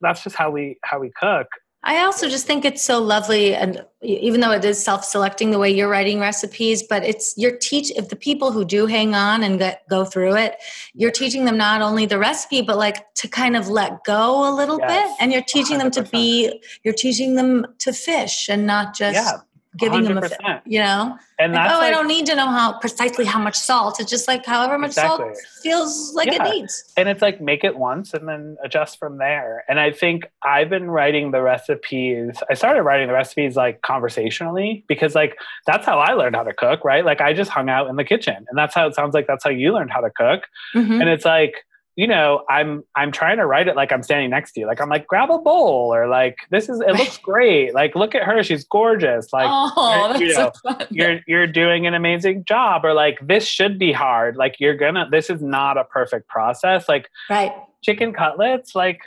[0.00, 1.46] that's just how we how we cook.
[1.88, 5.70] I also just think it's so lovely, and even though it is self-selecting the way
[5.70, 9.60] you're writing recipes, but it's you're teach if the people who do hang on and
[9.60, 10.56] get, go through it,
[10.94, 14.52] you're teaching them not only the recipe, but like to kind of let go a
[14.52, 18.66] little Yes, bit, and you're teaching them to be, you're teaching them to fish and
[18.66, 19.38] not just Yeah,
[19.76, 20.62] giving them a, 100%.
[20.64, 23.38] you know, And like, that's oh, like, I don't need to know how precisely how
[23.38, 24.00] much salt.
[24.00, 25.26] It's just like however much Exactly.
[25.34, 26.46] salt feels like Yeah.
[26.46, 26.92] it needs.
[26.96, 30.70] and it's like make it once and then adjust from there and i think i've
[30.70, 35.36] been writing the recipes i started writing the recipes like conversationally because like
[35.66, 38.04] that's how i learned how to cook right like i just hung out in the
[38.04, 41.00] kitchen and that's how it sounds like that's how you learned how to cook Mhm.
[41.00, 41.64] and it's like
[41.96, 44.80] you know i'm i'm trying to write it like i'm standing next to you like
[44.80, 48.22] i'm like grab a bowl or like this is it looks great like look at
[48.22, 50.86] her she's gorgeous like oh, you so know, fun.
[50.90, 55.08] you're you're doing an amazing job or like this should be hard like you're gonna
[55.10, 57.52] this is not a perfect process like Right.
[57.82, 59.00] chicken cutlets like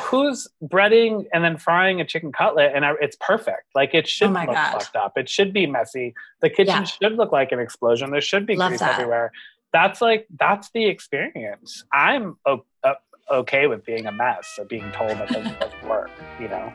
[0.00, 3.64] who's breading and then frying a chicken cutlet and it's perfect.
[3.74, 4.72] Like it should Oh look God.
[4.80, 5.18] fucked up.
[5.18, 6.14] It should be messy.
[6.40, 6.84] The kitchen Yeah.
[6.84, 8.12] should look like an explosion.
[8.12, 8.92] There should be Love grease that.
[8.94, 9.32] everywhere.
[9.76, 11.84] That's like that's the experience.
[11.92, 12.94] I'm o- uh,
[13.30, 16.08] okay with being a mess or being told that doesn't work.
[16.40, 16.72] You know.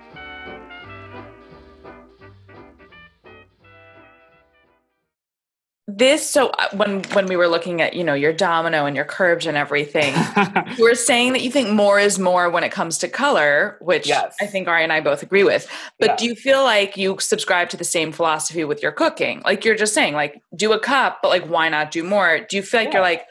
[5.97, 9.05] This so uh, when when we were looking at you know your domino and your
[9.05, 10.13] curves and everything,
[10.77, 14.07] you were saying that you think more is more when it comes to color, which
[14.07, 14.35] Yes.
[14.39, 15.67] I think Ari and I both agree with.
[15.99, 16.15] But Yeah.
[16.17, 19.41] do you feel like you subscribe to the same philosophy with your cooking?
[19.43, 22.39] Like you're just saying, like do a cup, but like why not do more?
[22.47, 23.25] Do you feel like you're like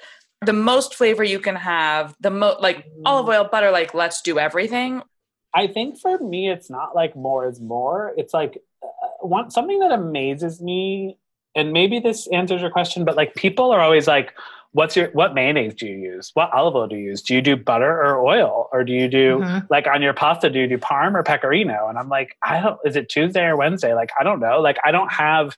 [0.44, 4.38] the most flavor you can have, the mo like olive oil, butter, like let's do
[4.38, 5.02] everything?
[5.54, 8.12] I think for me, it's not like more is more.
[8.16, 8.86] It's like uh,
[9.20, 11.18] one something that amazes me,
[11.54, 14.34] and maybe this answers your question, but like people are always like,
[14.72, 16.30] "What's your what mayonnaise do you use?
[16.34, 17.22] What olive oil do you use?
[17.22, 19.66] Do you do butter or oil, or do you do Mhm.
[19.70, 20.48] like on your pasta?
[20.50, 22.78] Do you do parm or pecorino?" And I'm like, I don't.
[22.84, 23.94] Is it Tuesday or Wednesday?
[23.94, 24.60] Like I don't know.
[24.60, 25.56] Like I don't have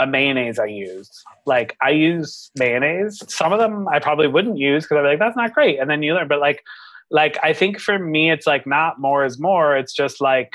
[0.00, 1.08] a mayonnaise I use.
[1.46, 3.22] Like I use mayonnaise.
[3.28, 5.78] Some of them I probably wouldn't use because I'm like, that's not great.
[5.78, 6.62] And then you learn, but like
[7.10, 9.76] like I think for me it's like not more is more.
[9.76, 10.52] It's just like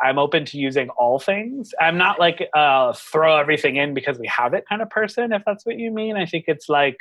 [0.00, 1.74] I'm open to using all things.
[1.80, 5.42] I'm not like uh throw everything in because we have it kind of person, if
[5.44, 6.16] that's what you mean.
[6.16, 6.98] I think it's like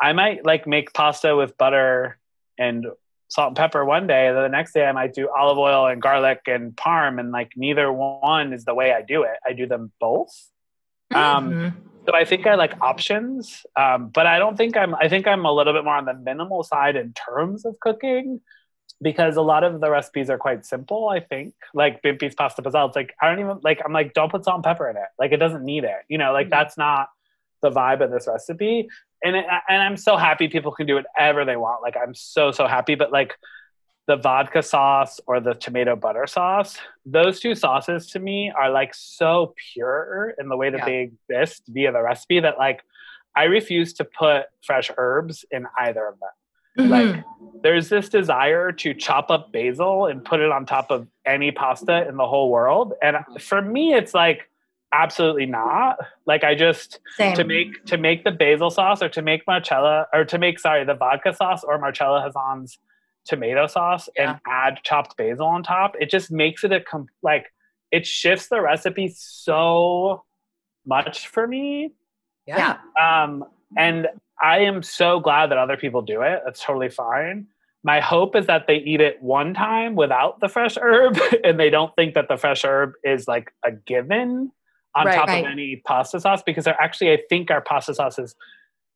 [0.00, 2.18] I might like make pasta with butter
[2.58, 2.86] and
[3.28, 5.86] salt and pepper one day, and then the next day I might do olive oil
[5.86, 9.36] and garlic and parm, and like neither one is the way I do it.
[9.46, 10.34] I do them both.
[11.14, 11.72] Um, Mhm.
[12.06, 14.94] so I think I like options, um, but I don't think I'm.
[14.94, 18.40] I think I'm a little bit more on the minimal side in terms of cooking,
[19.02, 21.08] because a lot of the recipes are quite simple.
[21.08, 22.88] I think like Bimpy's pasta piselli.
[22.88, 23.80] It's like I don't even like.
[23.84, 25.08] I'm like don't put salt and pepper in it.
[25.18, 25.98] Like it doesn't need it.
[26.08, 26.50] You know, like Mhm.
[26.50, 27.08] that's not
[27.62, 28.88] the vibe of this recipe.
[29.22, 31.82] And it, and I'm so happy people can do whatever they want.
[31.82, 32.94] Like I'm so so happy.
[32.94, 33.34] But like
[34.06, 38.92] the vodka sauce or the tomato butter sauce, those two sauces to me are like
[38.94, 40.84] so pure in the way that Yeah.
[40.86, 42.82] they exist via the recipe that like
[43.36, 46.86] I refuse to put fresh herbs in either of them.
[46.86, 46.90] Mhm.
[46.90, 47.24] Like
[47.62, 52.06] there's this desire to chop up basil and put it on top of any pasta
[52.08, 52.94] in the whole world.
[53.02, 54.48] And for me it's like
[54.92, 55.98] absolutely not.
[56.26, 57.34] Like I just Same.
[57.36, 60.84] to make to make the basil sauce or to make marcella or to make sorry
[60.84, 62.78] the vodka sauce or marcella Hazan's
[63.26, 64.30] tomato sauce Yeah.
[64.32, 67.52] and add chopped basil on top it just makes it a com- like
[67.92, 70.24] it shifts the recipe so
[70.86, 71.92] much for me
[72.46, 72.78] Yeah.
[73.00, 73.44] um
[73.76, 74.08] and
[74.42, 77.46] i am so glad that other people do it that's totally fine
[77.82, 81.70] my hope is that they eat it one time without the fresh herb and they
[81.70, 84.50] don't think that the fresh herb is like a given
[84.96, 85.14] on Right.
[85.14, 85.44] top Right.
[85.44, 88.34] of any pasta sauce because they're actually i think our pasta sauces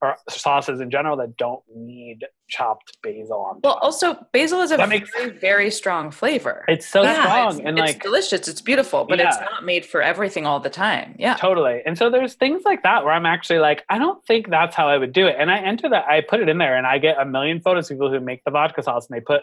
[0.05, 4.77] or sauces in general that don't need chopped basil on Well, also basil is a
[4.77, 6.65] That makes- very, very strong flavor.
[6.69, 7.15] it's so Yeah.
[7.23, 8.47] strong It's, and it's like delicious.
[8.49, 11.17] It's beautiful, but it's not made for everything all the time.
[11.19, 11.35] Yeah.
[11.35, 11.83] Totally.
[11.87, 14.89] And so there's things like that where I'm actually like, I don't think that's how
[14.89, 15.37] I would do it.
[15.39, 17.91] And I enter that, I put it in there and I get a million photos
[17.91, 19.43] of people who make the vodka sauce and they put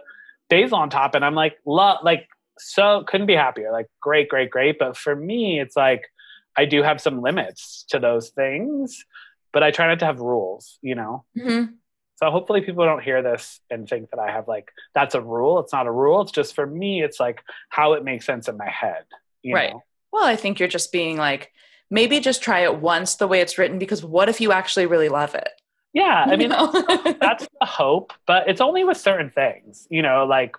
[0.49, 1.15] basil on top.
[1.15, 2.27] And I'm like, lo- like,
[2.59, 3.71] so couldn't be happier.
[3.71, 4.77] Like, great, great, great.
[4.77, 6.03] But for me, it's like,
[6.55, 9.03] I do have some limits to those things,
[9.53, 11.25] but I try not to have rules, you know?
[11.37, 11.75] Mhm.
[12.15, 15.59] So hopefully people don't hear this and think that I have like, that's a rule.
[15.59, 16.21] It's not a rule.
[16.21, 19.05] It's just for me, it's like how it makes sense in my head.
[19.41, 19.71] You Right.
[19.71, 19.83] Know?
[20.13, 21.51] Well, I think you're just being like,
[21.89, 25.09] maybe just try it once the way it's written because what if you actually really
[25.09, 25.49] love it?
[25.93, 26.25] Yeah.
[26.27, 26.49] I mean,
[27.19, 30.55] that's the hope but it's only with certain things you know like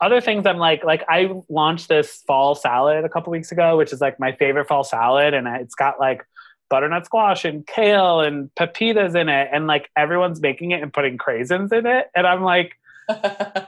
[0.00, 3.92] other things i'm like like i launched this fall salad a couple weeks ago which
[3.92, 6.26] is like my favorite fall salad and it's got like
[6.72, 11.18] butternut squash and kale and pepitas in it and like everyone's making it and putting
[11.18, 12.72] craisins in it and i'm like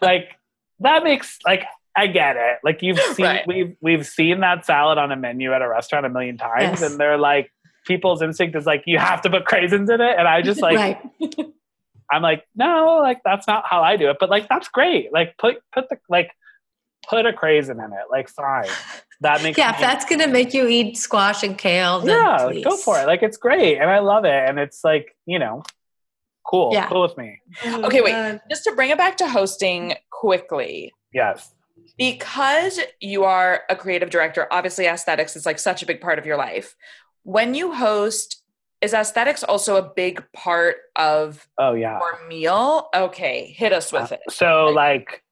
[0.03, 0.29] like
[0.81, 1.65] that makes like
[1.97, 2.59] I get it.
[2.65, 3.47] Like you've seen Right.
[3.47, 6.91] we've we've seen that salad on a menu at a restaurant a million times Yes.
[6.91, 7.53] and they're like
[7.87, 10.77] people's instinct is like you have to put craisins in it and I just like
[10.77, 10.99] right.
[12.11, 14.17] I'm like, no, like that's not how I do it.
[14.19, 15.13] But like that's great.
[15.13, 16.31] Like put put the like
[17.09, 18.07] put a craisin in it.
[18.11, 18.67] Like fine.
[19.21, 22.65] That makes Yeah, if that's gonna make you eat squash and kale, then yeah, please.
[22.65, 23.07] go for it.
[23.07, 24.49] Like it's great and I love it.
[24.49, 25.63] And it's like, you know,
[26.47, 26.71] cool.
[26.73, 26.89] Yeah.
[26.89, 27.41] Cool with me.
[27.63, 27.85] Mm-hmm.
[27.87, 28.41] okay, wait.
[28.51, 31.55] Just to bring it back to hosting quickly, Yes.
[31.97, 36.27] because you are a creative director, obviously aesthetics is like such a big part of
[36.27, 36.75] your life.
[37.23, 38.43] When you host,
[38.83, 41.99] is aesthetics also a big part of Oh yeah.
[41.99, 42.89] your meal?
[42.95, 44.21] Okay, hit us with uh, it.
[44.31, 45.24] So like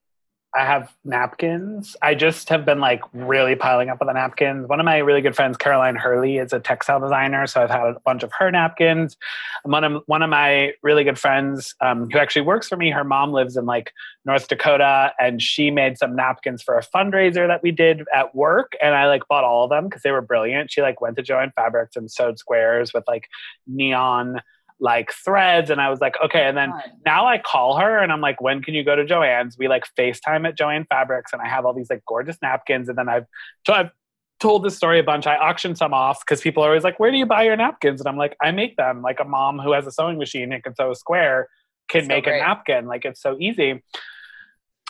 [0.55, 1.97] I have napkins.
[2.03, 4.69] I just have been like really piling up on the napkins.
[4.69, 7.81] One of my really good friends, Caroline Hurley, is a textile designer, so I've had
[7.81, 9.17] a bunch of her napkins.
[9.65, 13.05] One of one of my really good friends, um, who actually works for me, her
[13.05, 13.93] mom lives in like
[14.27, 18.73] North Dakota, and she made some napkins for a fundraiser that we did at work,
[18.83, 20.71] and I like bought all of them because they were brilliant.
[20.71, 23.29] She like went to Joann Fabrics and sewed squares with like
[23.67, 24.43] neon
[24.83, 26.43] like threads and I was like, okay.
[26.45, 26.73] And then
[27.07, 29.57] now I call her and I'm like, when can you go to Joann's?
[29.57, 32.89] We like FaceTime at Joann Fabrics and I have all these like gorgeous napkins.
[32.89, 33.27] And then I've,
[33.65, 33.91] so I've
[34.41, 35.25] told this story a bunch.
[35.29, 38.01] I auctioned some off because people are always like, where do you buy your napkins?
[38.01, 39.03] And I'm like, I make them.
[39.03, 41.49] Like a mom who has a sewing machine and can sew a square
[41.89, 42.41] can So make great.
[42.41, 42.87] a napkin.
[42.87, 43.81] Like it's so easy.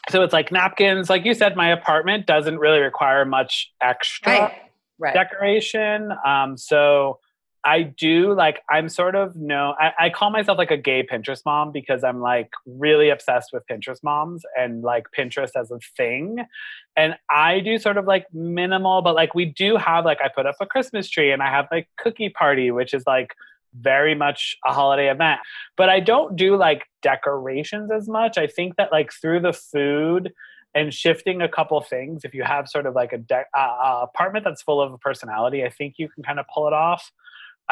[0.08, 1.10] So it's like napkins.
[1.10, 4.52] Like you said, my apartment doesn't really require much extra Right.
[4.98, 5.14] Right.
[5.14, 6.10] decoration.
[6.26, 7.18] Um, so
[7.64, 11.42] I do like I'm sort of no I, I call myself like a gay Pinterest
[11.44, 16.44] mom because I'm like really obsessed with Pinterest moms and like Pinterest as a thing.
[16.96, 20.46] And I do sort of like minimal, but like we do have like I put
[20.46, 23.34] up a Christmas tree and I have like cookie party, which is like
[23.78, 25.40] very much a holiday event.
[25.76, 28.38] But I don't do like decorations as much.
[28.38, 30.32] I think that like through the food
[30.74, 34.44] and shifting a couple things, if you have sort of like a de- uh, apartment
[34.44, 37.12] that's full of a personality, I think you can kind of pull it off.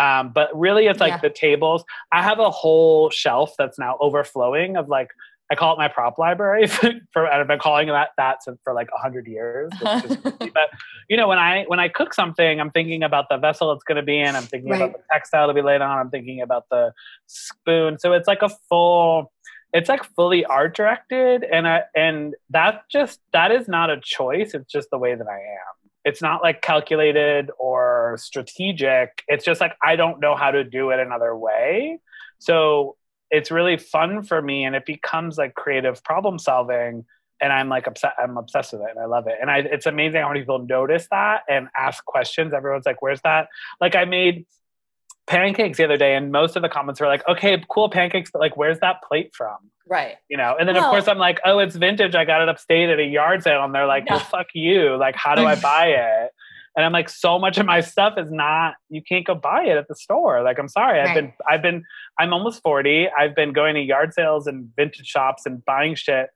[0.00, 1.18] Um, but really, it's like Yeah.
[1.20, 1.84] the tables.
[2.12, 5.08] I have a whole shelf that's now overflowing of like
[5.52, 6.66] I call it my prop library
[7.12, 9.72] for, and I've been calling that that since for like a hundred years.
[9.82, 10.68] but
[11.08, 13.96] you know, when I when I cook something, I'm thinking about the vessel it's going
[13.96, 14.36] to be in.
[14.36, 14.80] I'm thinking Right.
[14.80, 15.98] about the textile to be laid on.
[15.98, 16.92] I'm thinking about the
[17.26, 17.98] spoon.
[17.98, 19.32] So it's like a full.
[19.72, 24.54] It's like fully art directed, and I and that just that is not a choice.
[24.54, 29.22] It's just the way that I am it's not like calculated or strategic.
[29.28, 31.98] It's just like I don't know how to do it another way.
[32.38, 32.96] So
[33.30, 37.04] it's really fun for me and it becomes like creative problem solving
[37.40, 39.36] and I'm like upset I'm obsessed with it and I love it.
[39.40, 42.52] And I it's amazing how many people notice that and ask questions.
[42.52, 43.48] Everyone's like, where's that?
[43.80, 44.46] Like I made
[45.30, 48.40] pancakes the other day and most of the comments were like, okay, cool pancakes, but
[48.40, 49.56] like where's that plate from?
[49.88, 50.16] Right.
[50.28, 52.14] you know and then Well- of course i'm like oh it's vintage.
[52.14, 54.96] I got it upstate at a yard sale and they're like well fuck you.
[54.96, 56.30] Like how do i buy it?
[56.76, 59.76] And i'm like so much of my stuff is not you can't go buy it
[59.76, 60.42] at the store.
[60.42, 61.00] Like i'm sorry.
[61.00, 61.82] I've been i've been
[62.20, 66.28] i'm almost 40 i've been going to yard sales and vintage shops and buying shit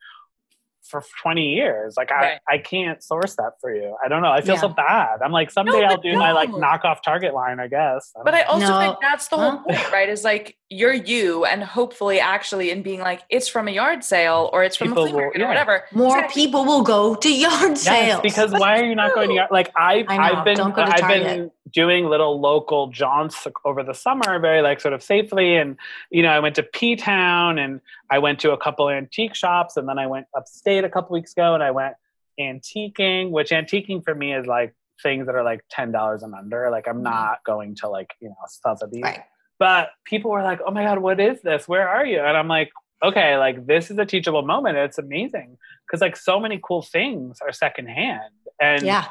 [0.89, 2.39] for 20 years like Right.
[2.49, 4.61] i i can't source that for you i don't know i feel Yeah.
[4.61, 6.59] so bad i'm like someday but i'll do my like no.
[6.59, 8.81] knockoff target line i guess I don't But I also No.
[8.81, 10.09] think that's the whole point, right?
[10.09, 14.51] Is like you're you, and hopefully, actually, in being like it's from a yard sale
[14.53, 15.45] or it's from People a flea will- market yeah.
[15.45, 15.85] or whatever.
[15.93, 16.43] More Exactly.
[16.43, 18.21] people will go to yard Yes, sales.
[18.23, 19.51] because why are you not going to yard?
[19.53, 23.47] Like I, I know, I've been, don't go to I've been doing little local jaunts
[23.65, 25.57] over the summer, very like sort of safely.
[25.57, 25.77] And
[26.11, 29.77] you know, I went to P Town, and I went to a couple antique shops,
[29.77, 31.95] and then I went upstate a couple weeks ago, and I went
[32.41, 33.31] antiquing.
[33.31, 36.71] Which antiquing for me is like things that are like ten dollars and under.
[36.71, 37.05] Like I'm mm-hmm.
[37.05, 39.03] not going to like you know stuff Sotheby's.
[39.03, 39.25] right.
[39.59, 41.69] But people were like, "Oh my god, what is this?
[41.69, 42.71] Where are you?" And I'm like,
[43.03, 44.77] "Okay, like this is a teachable moment.
[44.77, 49.07] It's amazing because like so many cool things are secondhand." And Yeah.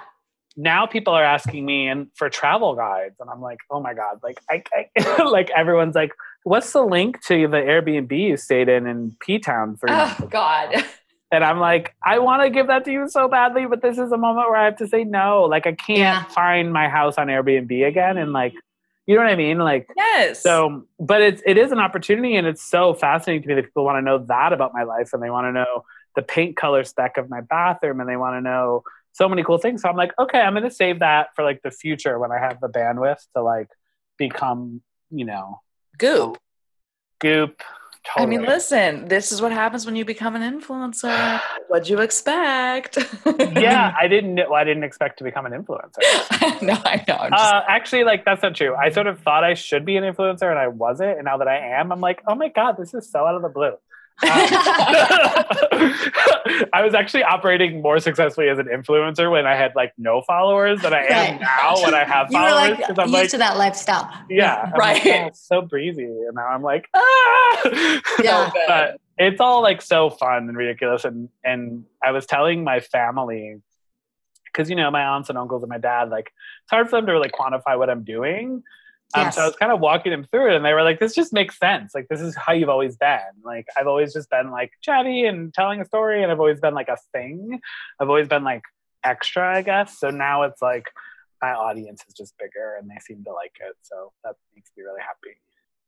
[0.56, 4.20] Now people are asking me and for travel guides, and I'm like, "Oh my god!"
[4.24, 4.64] Like I,
[4.98, 6.12] I like everyone's like,
[6.44, 10.84] "What's the link to the Airbnb you stayed in in P Town for?" Oh God.
[11.32, 14.12] And I'm like, I want to give that to you so badly, but this is
[14.12, 15.46] a moment where I have to say no.
[15.46, 16.24] Like I can't Yeah.
[16.26, 18.54] find my house on Airbnb again, and like,
[19.08, 19.58] you know what I mean?
[19.58, 19.88] Like.
[19.98, 20.44] Yes.
[20.44, 23.84] So, but it's it is an opportunity, and it's so fascinating to me that people
[23.84, 25.86] want to know that about my life, and they want to know
[26.16, 29.58] the paint color spec of my bathroom, and they want to know so many cool
[29.58, 29.82] things.
[29.82, 32.40] So I'm like, okay, I'm going to save that for like the future when I
[32.40, 33.70] have the bandwidth to like
[34.18, 35.62] become, you know,
[35.98, 36.38] goop.
[37.20, 37.62] goop.
[38.18, 41.40] I mean, listen, this is what happens when you become an influencer.
[41.70, 42.98] What'd you expect?
[43.26, 44.36] yeah, I didn't.
[44.36, 46.00] Well, I didn't expect to become an influencer.
[46.62, 47.16] no, I know.
[47.16, 48.76] I'm just, Uh, actually, like that's not true.
[48.76, 51.12] I sort of thought I should be an influencer, and I wasn't.
[51.12, 53.42] And now that I am, I'm like, oh my god, this is so out of
[53.42, 53.76] the blue.
[54.22, 54.30] Um,
[56.72, 60.82] I was actually operating more successfully as an influencer when I had like no followers
[60.82, 61.42] than I am Right.
[61.42, 62.78] now when I have You were followers.
[62.80, 64.10] like 'cause I'm used like, to that lifestyle.
[64.30, 65.02] yeah, I'm like, Right.
[65.24, 67.62] "Oh, it's so breezy, and now I'm like, ah.
[68.24, 68.52] Yeah.
[68.68, 71.06] but it's all like so fun and ridiculous.
[71.06, 73.62] And and I was telling my family
[74.46, 76.28] because you know my aunts and uncles and my dad, like
[76.64, 78.64] it's hard for them to really quantify what I'm doing.
[79.16, 79.36] Um, Yes.
[79.36, 81.34] So I was kind of walking them through it, and they were like, "This just
[81.34, 81.94] makes sense.
[81.96, 83.20] Like this is how you've always been.
[83.44, 86.74] Like I've always just been like chatty and telling a story, and I've always been
[86.74, 87.60] like a thing.
[88.00, 88.64] I've always been like
[89.04, 90.00] extra, I guess.
[90.00, 90.86] So now it's like
[91.42, 93.76] my audience is just bigger, and they seem to like it.
[93.84, 95.38] So that makes me really happy.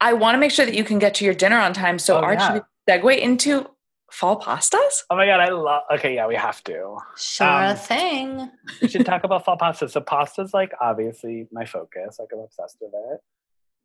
[0.02, 1.98] I want to make sure that you can get to your dinner on time.
[2.00, 2.60] So, Oh, Art, yeah.
[2.90, 3.70] segue into
[4.16, 5.04] fall pastas?
[5.10, 5.84] Oh my god, I love.
[5.96, 6.98] Okay, yeah, we have to.
[7.18, 8.50] Sure Um, thing.
[8.82, 9.90] We should talk about fall pasta.
[9.90, 12.18] So pasta's like obviously my focus.
[12.20, 13.20] Like I'm obsessed with it.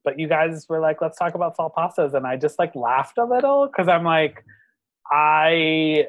[0.04, 3.18] But you guys were like, let's talk about fall pastas, and I just like laughed
[3.18, 4.44] a little because I'm like,
[5.10, 6.06] I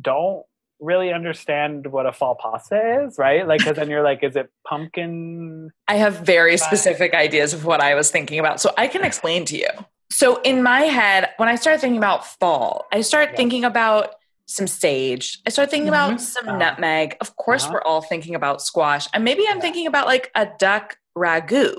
[0.00, 0.44] don't
[0.80, 3.46] really understand what a fall pasta is, right?
[3.46, 5.70] Like, because then you're like, is it pumpkin?
[5.88, 6.60] I have very Right.
[6.60, 8.60] specific ideas of what I was thinking about.
[8.60, 9.66] So I can explain to you.
[10.10, 13.36] So in my head, when I started thinking about fall, I started Yeah.
[13.36, 14.14] thinking about
[14.46, 15.38] some sage.
[15.46, 16.20] I started thinking about Mhm.
[16.20, 16.56] some Uh-huh.
[16.56, 17.16] nutmeg.
[17.20, 17.74] Of course, Uh-huh.
[17.74, 19.06] we're all thinking about squash.
[19.12, 19.62] And maybe I'm Yeah.
[19.62, 21.76] thinking about like a duck ragu.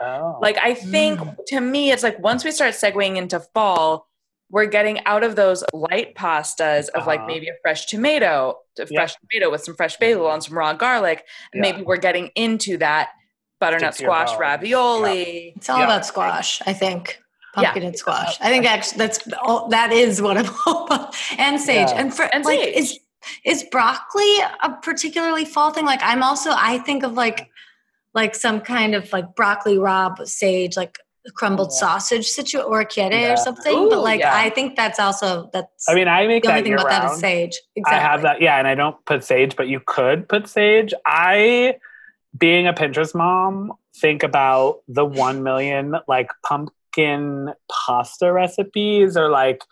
[0.00, 4.08] Oh, Like I think to me, it's like once we start segueing into fall,
[4.50, 7.26] we're getting out of those light pastas of like Uh-huh.
[7.26, 9.00] maybe a fresh tomato, a Yeah.
[9.00, 11.26] fresh tomato with some fresh basil and some raw garlic.
[11.52, 11.72] And Yeah.
[11.72, 13.10] maybe we're getting into that
[13.60, 14.40] butternut Stick squash bones.
[14.40, 15.54] ravioli.
[15.56, 15.84] It's all Yeah.
[15.84, 17.21] about squash, I think.
[17.56, 17.64] Yeah.
[17.64, 18.36] Pumpkin and squash.
[18.40, 22.00] I think actually that's all, that is what I'm and sage Yeah.
[22.00, 22.76] and for And like sage.
[22.76, 22.98] is
[23.44, 25.84] is broccoli a particularly fall thing?
[25.84, 27.48] Like I'm also I think of like
[28.14, 30.98] like some kind of like broccoli rabe sage like
[31.36, 31.78] crumbled Yeah.
[31.80, 33.32] sausage situ or chiede Yeah.
[33.34, 33.76] or something.
[33.76, 34.34] Ooh, but like yeah.
[34.34, 37.04] I think that's also that's I mean, I make the only that thing about that
[37.04, 37.20] is round.
[37.20, 37.60] sage.
[37.86, 40.92] I have that, yeah, and I don't put sage, but you could put sage.
[41.06, 41.76] I,
[42.36, 46.28] being a Pinterest mom, think about the one million like
[46.92, 49.62] pumpkin pasta recipes, or like,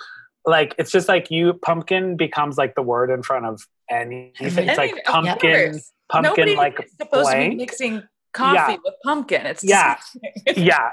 [0.46, 3.60] like it's just like you pumpkin becomes like the word in front of
[3.90, 4.68] anything.
[4.68, 8.02] It's like pumpkin, pumpkin, Nobody like supposed to be mixing
[8.32, 8.78] coffee Yeah.
[8.84, 9.46] with pumpkin.
[9.46, 9.98] It's Yeah.
[10.56, 10.90] yeah.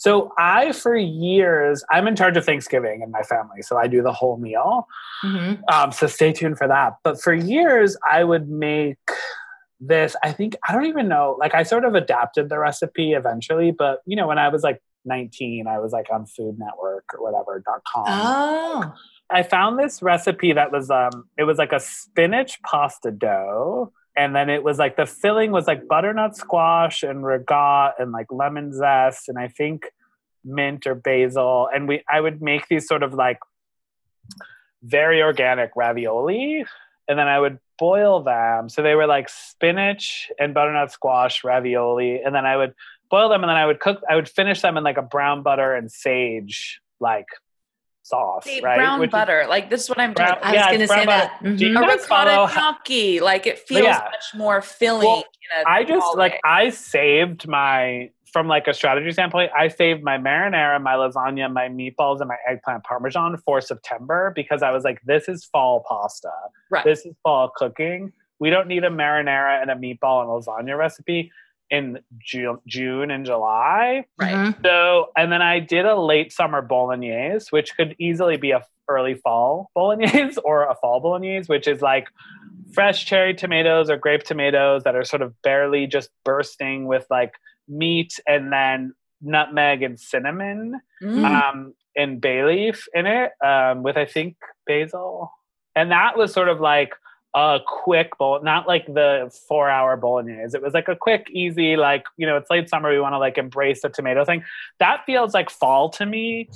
[0.00, 4.00] So I, for years, I'm in charge of Thanksgiving in my family, so I do
[4.00, 4.86] the whole meal.
[5.24, 5.60] Mhm.
[5.72, 6.94] Um, so stay tuned for that.
[7.02, 8.96] But for years, I would make
[9.80, 10.14] this.
[10.22, 11.36] I think I don't even know.
[11.40, 14.80] Like I sort of adapted the recipe eventually, but you know, when I was like
[15.04, 18.04] 19, I was like on Food Network or whatever dot com.
[18.08, 18.94] Oh.
[19.30, 23.92] I found this recipe that was um, it was like a spinach pasta dough.
[24.16, 28.26] And then it was like the filling was like butternut squash and ricotta and like
[28.30, 29.86] lemon zest and I think
[30.44, 31.68] mint or basil.
[31.72, 33.38] And we I would make these sort of like
[34.82, 36.64] very organic ravioli
[37.06, 38.68] and then I would boil them.
[38.68, 42.20] So they were like spinach and butternut squash ravioli.
[42.22, 42.74] And then I would
[43.10, 45.42] boil them and then I would cook, I would finish them in like a brown
[45.42, 47.26] butter and sage like
[48.02, 48.76] sauce, See, right?
[48.76, 49.46] brown Which is- butter.
[49.48, 50.28] Like this is what I'm doing.
[50.28, 51.40] I was Yeah, gonna say brown that.
[51.42, 51.76] Mm-hmm.
[51.76, 53.20] a ricotta gnocchi.
[53.20, 54.00] Like it feels Yeah.
[54.10, 55.06] much more filling.
[55.06, 55.24] Well,
[55.66, 56.40] I just like way.
[56.44, 59.50] I saved my from like a strategy standpoint.
[59.56, 64.62] I saved my marinara, my lasagna, my meatballs, and my eggplant parmesan for September because
[64.62, 66.30] I was like, this is fall pasta.
[66.70, 66.84] Right.
[66.84, 68.12] This is fall cooking.
[68.38, 71.32] We don't need a marinara and a meatball and lasagna recipe
[71.70, 74.04] in June, June and July.
[74.18, 74.34] Right.
[74.34, 74.62] Mhm.
[74.62, 79.14] So, and then I did a late summer bolognese, which could easily be a early
[79.14, 82.08] fall bolognese or a fall bolognese, which is like
[82.72, 87.32] fresh cherry tomatoes or grape tomatoes that are sort of barely just bursting with like
[87.68, 91.24] meat and then nutmeg and cinnamon Mm.
[91.24, 95.30] um, and bay leaf in it um, with I think basil,
[95.76, 96.92] and that was sort of like
[97.34, 100.56] a quick bowl, not like the four hour bolognese.
[100.56, 102.90] It was like a quick, easy, like you know, it's late summer.
[102.90, 104.44] We want to like embrace the tomato thing.
[104.78, 106.48] That feels like fall to me.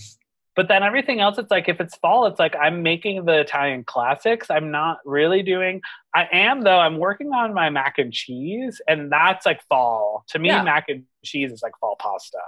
[0.54, 3.84] But then everything else, it's like if it's fall, it's like I'm making the Italian
[3.84, 4.50] classics.
[4.50, 5.80] I'm not really doing.
[6.14, 6.78] I am though.
[6.78, 10.48] I'm working on my mac and cheese, and that's like fall to me.
[10.48, 10.62] Yeah.
[10.62, 12.38] Mac and cheese is like fall pasta.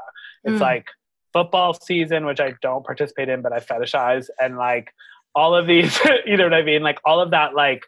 [0.44, 0.60] It's Mm.
[0.60, 0.86] like
[1.32, 4.92] football season, which I don't participate in, but I fetishize, and like
[5.34, 6.82] all of these, you know what I mean?
[6.82, 7.86] Like all of that, like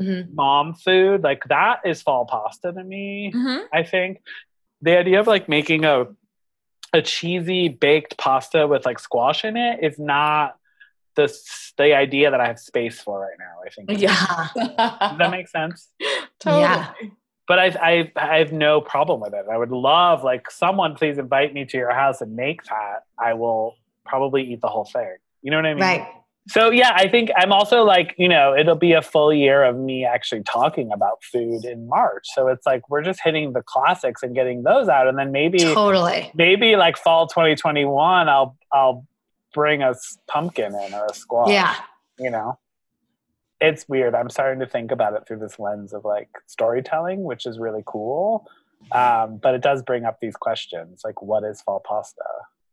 [0.00, 0.34] Mhm.
[0.34, 3.32] mom food, like that is fall pasta to me.
[3.34, 3.64] Mhm.
[3.72, 4.22] I think
[4.80, 6.06] the idea of like making a
[6.94, 10.56] a cheesy baked pasta with like squash in it is not
[11.14, 11.32] the
[11.78, 13.60] the idea that I have space for right now.
[13.64, 14.00] I think.
[14.00, 14.48] Yeah.
[14.54, 15.88] Does that make sense?
[16.40, 16.62] totally.
[16.62, 16.92] Yeah.
[17.48, 19.46] But I, I, I have no problem with it.
[19.50, 23.02] I would love like someone please invite me to your house and make that.
[23.18, 23.74] I will
[24.06, 25.16] probably eat the whole thing.
[25.42, 25.82] You know what I mean?
[25.82, 26.08] Right.
[26.48, 29.76] So yeah, I think I'm also like, you know, it'll be a full year of
[29.76, 32.24] me actually talking about food in March.
[32.34, 35.58] So it's like we're just hitting the classics and getting those out and then maybe
[35.58, 36.32] Totally.
[36.34, 39.06] maybe like fall 2021 I'll I'll
[39.54, 39.94] bring a
[40.28, 41.76] pumpkin in or a squash, Yeah.
[42.18, 42.58] you know.
[43.60, 44.16] It's weird.
[44.16, 47.82] I'm starting to think about it through this lens of like storytelling, which is really
[47.86, 48.48] cool.
[48.90, 52.24] Um, but it does bring up these questions like what is fall pasta?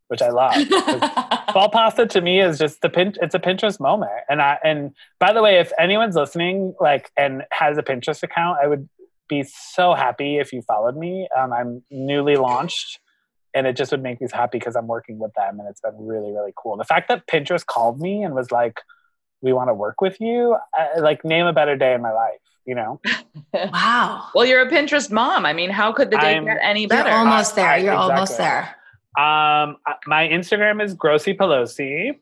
[0.09, 0.53] Which I love.
[1.53, 4.91] fall pasta to me is just the pin it's a pinterest moment and i and
[5.19, 8.87] by the way if anyone's listening like and has a pinterest account i would
[9.27, 12.99] be so happy if you followed me um, i'm newly launched
[13.55, 15.95] and it just would make me happy because i'm working with them and it's been
[15.97, 18.81] really really cool the fact that pinterest called me and was like
[19.41, 20.57] we want to work with you.
[20.75, 22.99] I, like name a better day in my life, you know?
[23.53, 24.27] Wow.
[24.35, 25.45] Well, you're a Pinterest mom.
[25.45, 27.09] I mean, how could the day I'm- get any You're better?
[27.09, 27.69] almost there.
[27.69, 28.75] I- You're almost there.
[29.17, 32.17] Um, my Instagram is Grossy Pelosi.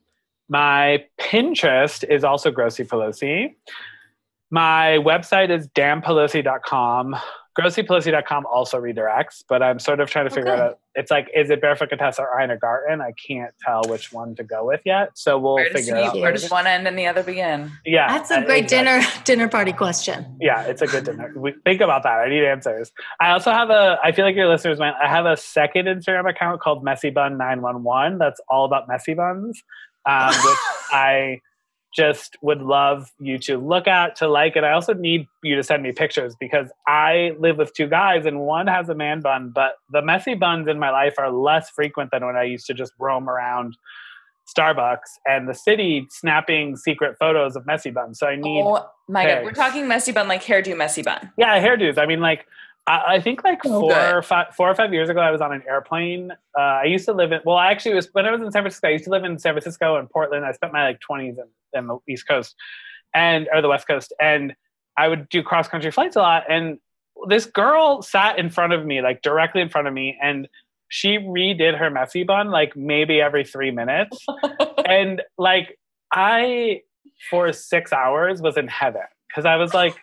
[0.49, 3.55] My Pinterest is also Grossy Pelosi.
[4.49, 7.15] My website is danpelosi.com.
[7.58, 10.62] GrossyPelosi.com also redirects, but I'm sort of trying to figure Okay.
[10.62, 10.80] out.
[10.95, 13.01] It's like, is it Barefoot Contessa or Ina Garten?
[13.01, 16.03] I can't tell which one to go with yet, so we'll Where does, figure it
[16.05, 16.16] out.
[16.16, 17.72] you- where does one end and the other begin?
[17.86, 19.01] Yeah, That's a uh, great exactly.
[19.01, 20.38] dinner dinner party question.
[20.41, 21.34] Yeah, it's a good dinner.
[21.36, 22.20] We, think about that.
[22.20, 22.91] I need answers.
[23.20, 23.97] I also have a.
[24.03, 24.93] I feel like your listeners might.
[25.01, 28.18] I have a second Instagram account called Messy Bun Nine One One.
[28.18, 29.62] That's all about messy buns,
[30.05, 30.58] um, which
[30.91, 31.41] I
[31.98, 34.56] just would love you to look at to like.
[34.56, 38.26] And I also need you to send me pictures because I live with two guys
[38.28, 41.72] and one has a man bun, but the messy buns in my life are less
[41.72, 43.78] frequent than when I used to just roam around.
[44.58, 48.18] Starbucks and the city snapping secret photos of messy buns.
[48.18, 51.34] So I need Oh my god, we're talking messy bun like hairdo messy bun.
[51.38, 51.98] yeah, hairdos.
[51.98, 52.45] I mean, like,
[52.88, 54.13] I, I think like Oh, four good.
[54.15, 56.31] or five, four or five years ago, I was on an airplane.
[56.57, 57.41] Uh, I used to live in.
[57.45, 58.88] Well, I actually was when I was in San Francisco.
[58.88, 60.45] I used to live in San Francisco and Portland.
[60.45, 62.55] I spent my like twenties in, in the East Coast
[63.13, 64.55] and or the West Coast, and
[64.95, 66.43] I would do cross country flights a lot.
[66.49, 66.79] And
[67.27, 70.47] this girl sat in front of me, like directly in front of me, and
[70.89, 74.25] she redid her messy bun like maybe every three minutes,
[74.85, 75.77] and like
[76.11, 76.81] I
[77.29, 79.97] for six hours was in heaven because I was like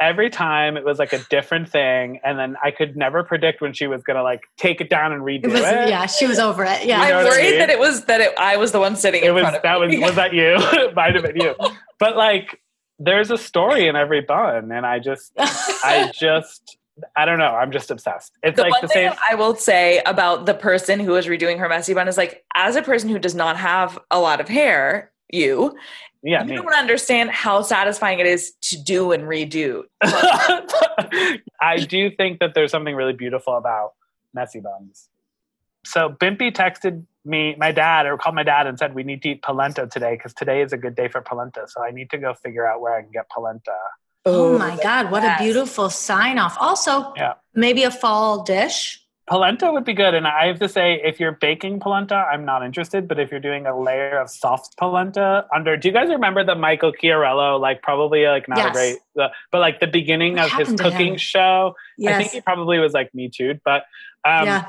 [0.00, 3.72] every time it was like a different thing and then i could never predict when
[3.72, 6.64] she was gonna like take it down and redo It it, yeah, she was over
[6.64, 6.84] it.
[6.84, 7.02] Yeah.
[7.02, 7.58] You know I'm what I worried mean?
[7.60, 9.62] that it was that it, I was the one sitting it in was front of
[9.62, 9.98] that was me.
[9.98, 10.56] was that you
[10.94, 11.54] might have been you
[11.98, 12.60] but like
[12.98, 16.76] there's a story in every bun and i just i just
[17.16, 19.54] i don't know i'm just obsessed it's the like one the thing same I will
[19.54, 23.08] say about the person who is redoing her messy bun is like, as a person
[23.08, 25.76] who does not have a lot of hair, you,
[26.22, 26.56] yeah you me.
[26.56, 29.82] don't want to understand how satisfying it is to do and redo.
[31.60, 33.92] I do think that there's something really beautiful about
[34.34, 35.08] messy buns.
[35.84, 39.30] So Bimpy texted me, my dad, or called my dad and said we need to
[39.30, 41.66] eat polenta today because today is a good day for polenta.
[41.66, 43.72] So I need to go figure out where I can get polenta.
[44.24, 45.40] Oh, oh my God, what yes.
[45.40, 46.56] a beautiful sign off.
[46.60, 47.34] Also, Yeah.
[47.54, 49.01] maybe a fall dish.
[49.32, 52.62] Polenta would be good, and I have to say, if you're baking polenta, I'm not
[52.62, 53.08] interested.
[53.08, 56.54] But if you're doing a layer of soft polenta under, do you guys remember the
[56.54, 57.58] Michael Chiarello?
[57.58, 61.12] Like probably like not a great, the, but like the beginning What of his cooking
[61.12, 61.16] him?
[61.16, 61.74] show.
[62.06, 63.86] I think he probably was like me too, but
[64.22, 64.68] um, yeah.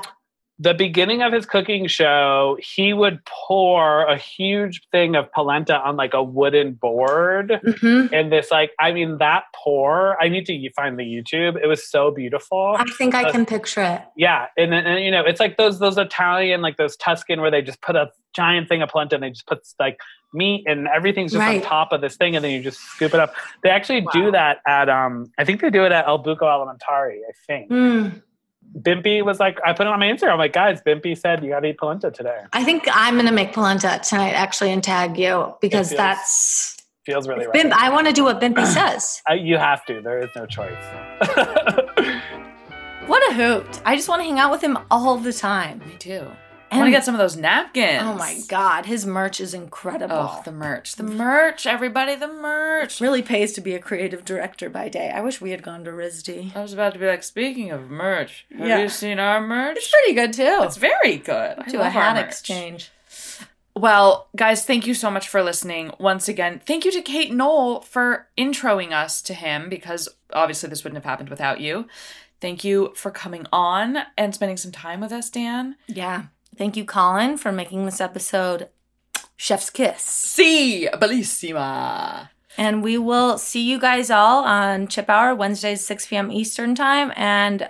[0.60, 5.96] The beginning of his cooking show, he would pour a huge thing of polenta on
[5.96, 7.60] like a wooden board.
[7.80, 11.60] hmm And this, like, I mean, that pour, I need to find the YouTube.
[11.60, 12.76] It was so beautiful.
[12.78, 14.02] I think I Uh, can picture it.
[14.16, 14.46] Yeah.
[14.56, 17.60] And, then and you know, it's like those, those Italian, like those Tuscan where they
[17.60, 19.98] just put a giant thing of polenta and they just put like
[20.32, 21.62] meat and everything's just Right.
[21.62, 23.34] on top of this thing and then you just scoop it up.
[23.64, 27.18] They actually do that at, um, I think they do it at Il Buco Alimentari,
[27.28, 27.70] I think.
[27.72, 28.22] Mm.
[28.78, 30.32] Bimpy was like, I put it on my Instagram.
[30.32, 32.42] I'm like, guys, Bimpy said you got to eat polenta today.
[32.52, 36.76] I think I'm going to make polenta tonight, actually, and tag you because feels that's.
[37.06, 37.54] Feels really right.
[37.54, 39.22] Bimp, I want to do what Bimpy says.
[39.28, 40.00] Uh, you have to.
[40.00, 40.72] There is no choice.
[43.06, 43.82] What a hoot.
[43.84, 45.80] I just want to hang out with him all the time.
[45.80, 46.26] Me too.
[46.74, 48.02] I want to get some of those napkins.
[48.02, 50.16] Oh my God, his merch is incredible.
[50.16, 50.96] Oh, the merch.
[50.96, 53.00] The merch, everybody, the merch.
[53.00, 55.10] really pays to be a creative director by day.
[55.10, 56.54] I wish we had gone to RISD.
[56.56, 58.78] I was about to be like, speaking of merch, have Yeah.
[58.80, 59.76] you seen our merch?
[59.76, 60.58] It's pretty good too.
[60.62, 61.58] It's very good.
[61.58, 62.90] I Do a hat exchange.
[63.76, 65.90] Well, guys, thank you so much for listening.
[65.98, 70.84] Once again, thank you to Kate Knoll for introing us to him because obviously this
[70.84, 71.88] wouldn't have happened without you.
[72.40, 75.74] Thank you for coming on and spending some time with us, Dan.
[75.88, 76.24] Yeah.
[76.56, 78.68] Thank you, Colin, for making this episode
[79.36, 80.02] Chef's Kiss.
[80.02, 82.28] Si, bellissima.
[82.56, 86.30] And we will see you guys all on Chip Hour, Wednesdays, 6 p.m.
[86.30, 87.68] Eastern Time, and,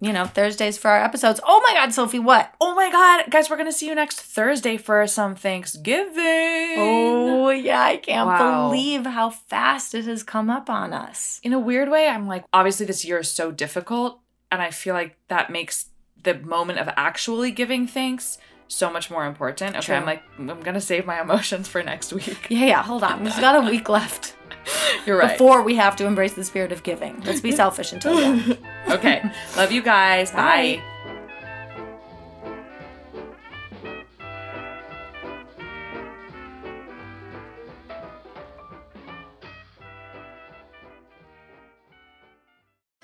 [0.00, 1.40] you know, Thursdays for our episodes.
[1.46, 2.52] Oh my God, Sophie, what?
[2.60, 6.74] Oh my God, guys, we're going to see you next Thursday for some Thanksgiving.
[6.78, 8.68] Oh, yeah, I can't Wow.
[8.68, 11.38] believe how fast it has come up on us.
[11.44, 14.20] in a weird way, I'm like, obviously, this year is so difficult.
[14.50, 15.86] And I feel like that makes
[16.24, 19.76] the moment of actually giving thanks so much more important.
[19.76, 19.96] Okay, True.
[19.96, 22.46] I'm like, I'm going to save my emotions for next week.
[22.48, 23.22] Yeah, yeah, hold on.
[23.22, 24.34] We've got a week left
[25.06, 25.32] You're right.
[25.32, 27.20] before we have to embrace the spirit of giving.
[27.22, 28.58] Let's be selfish until then.
[28.88, 29.22] okay.
[29.56, 30.30] Love you guys.
[30.30, 30.80] Bye.
[30.82, 30.82] Bye.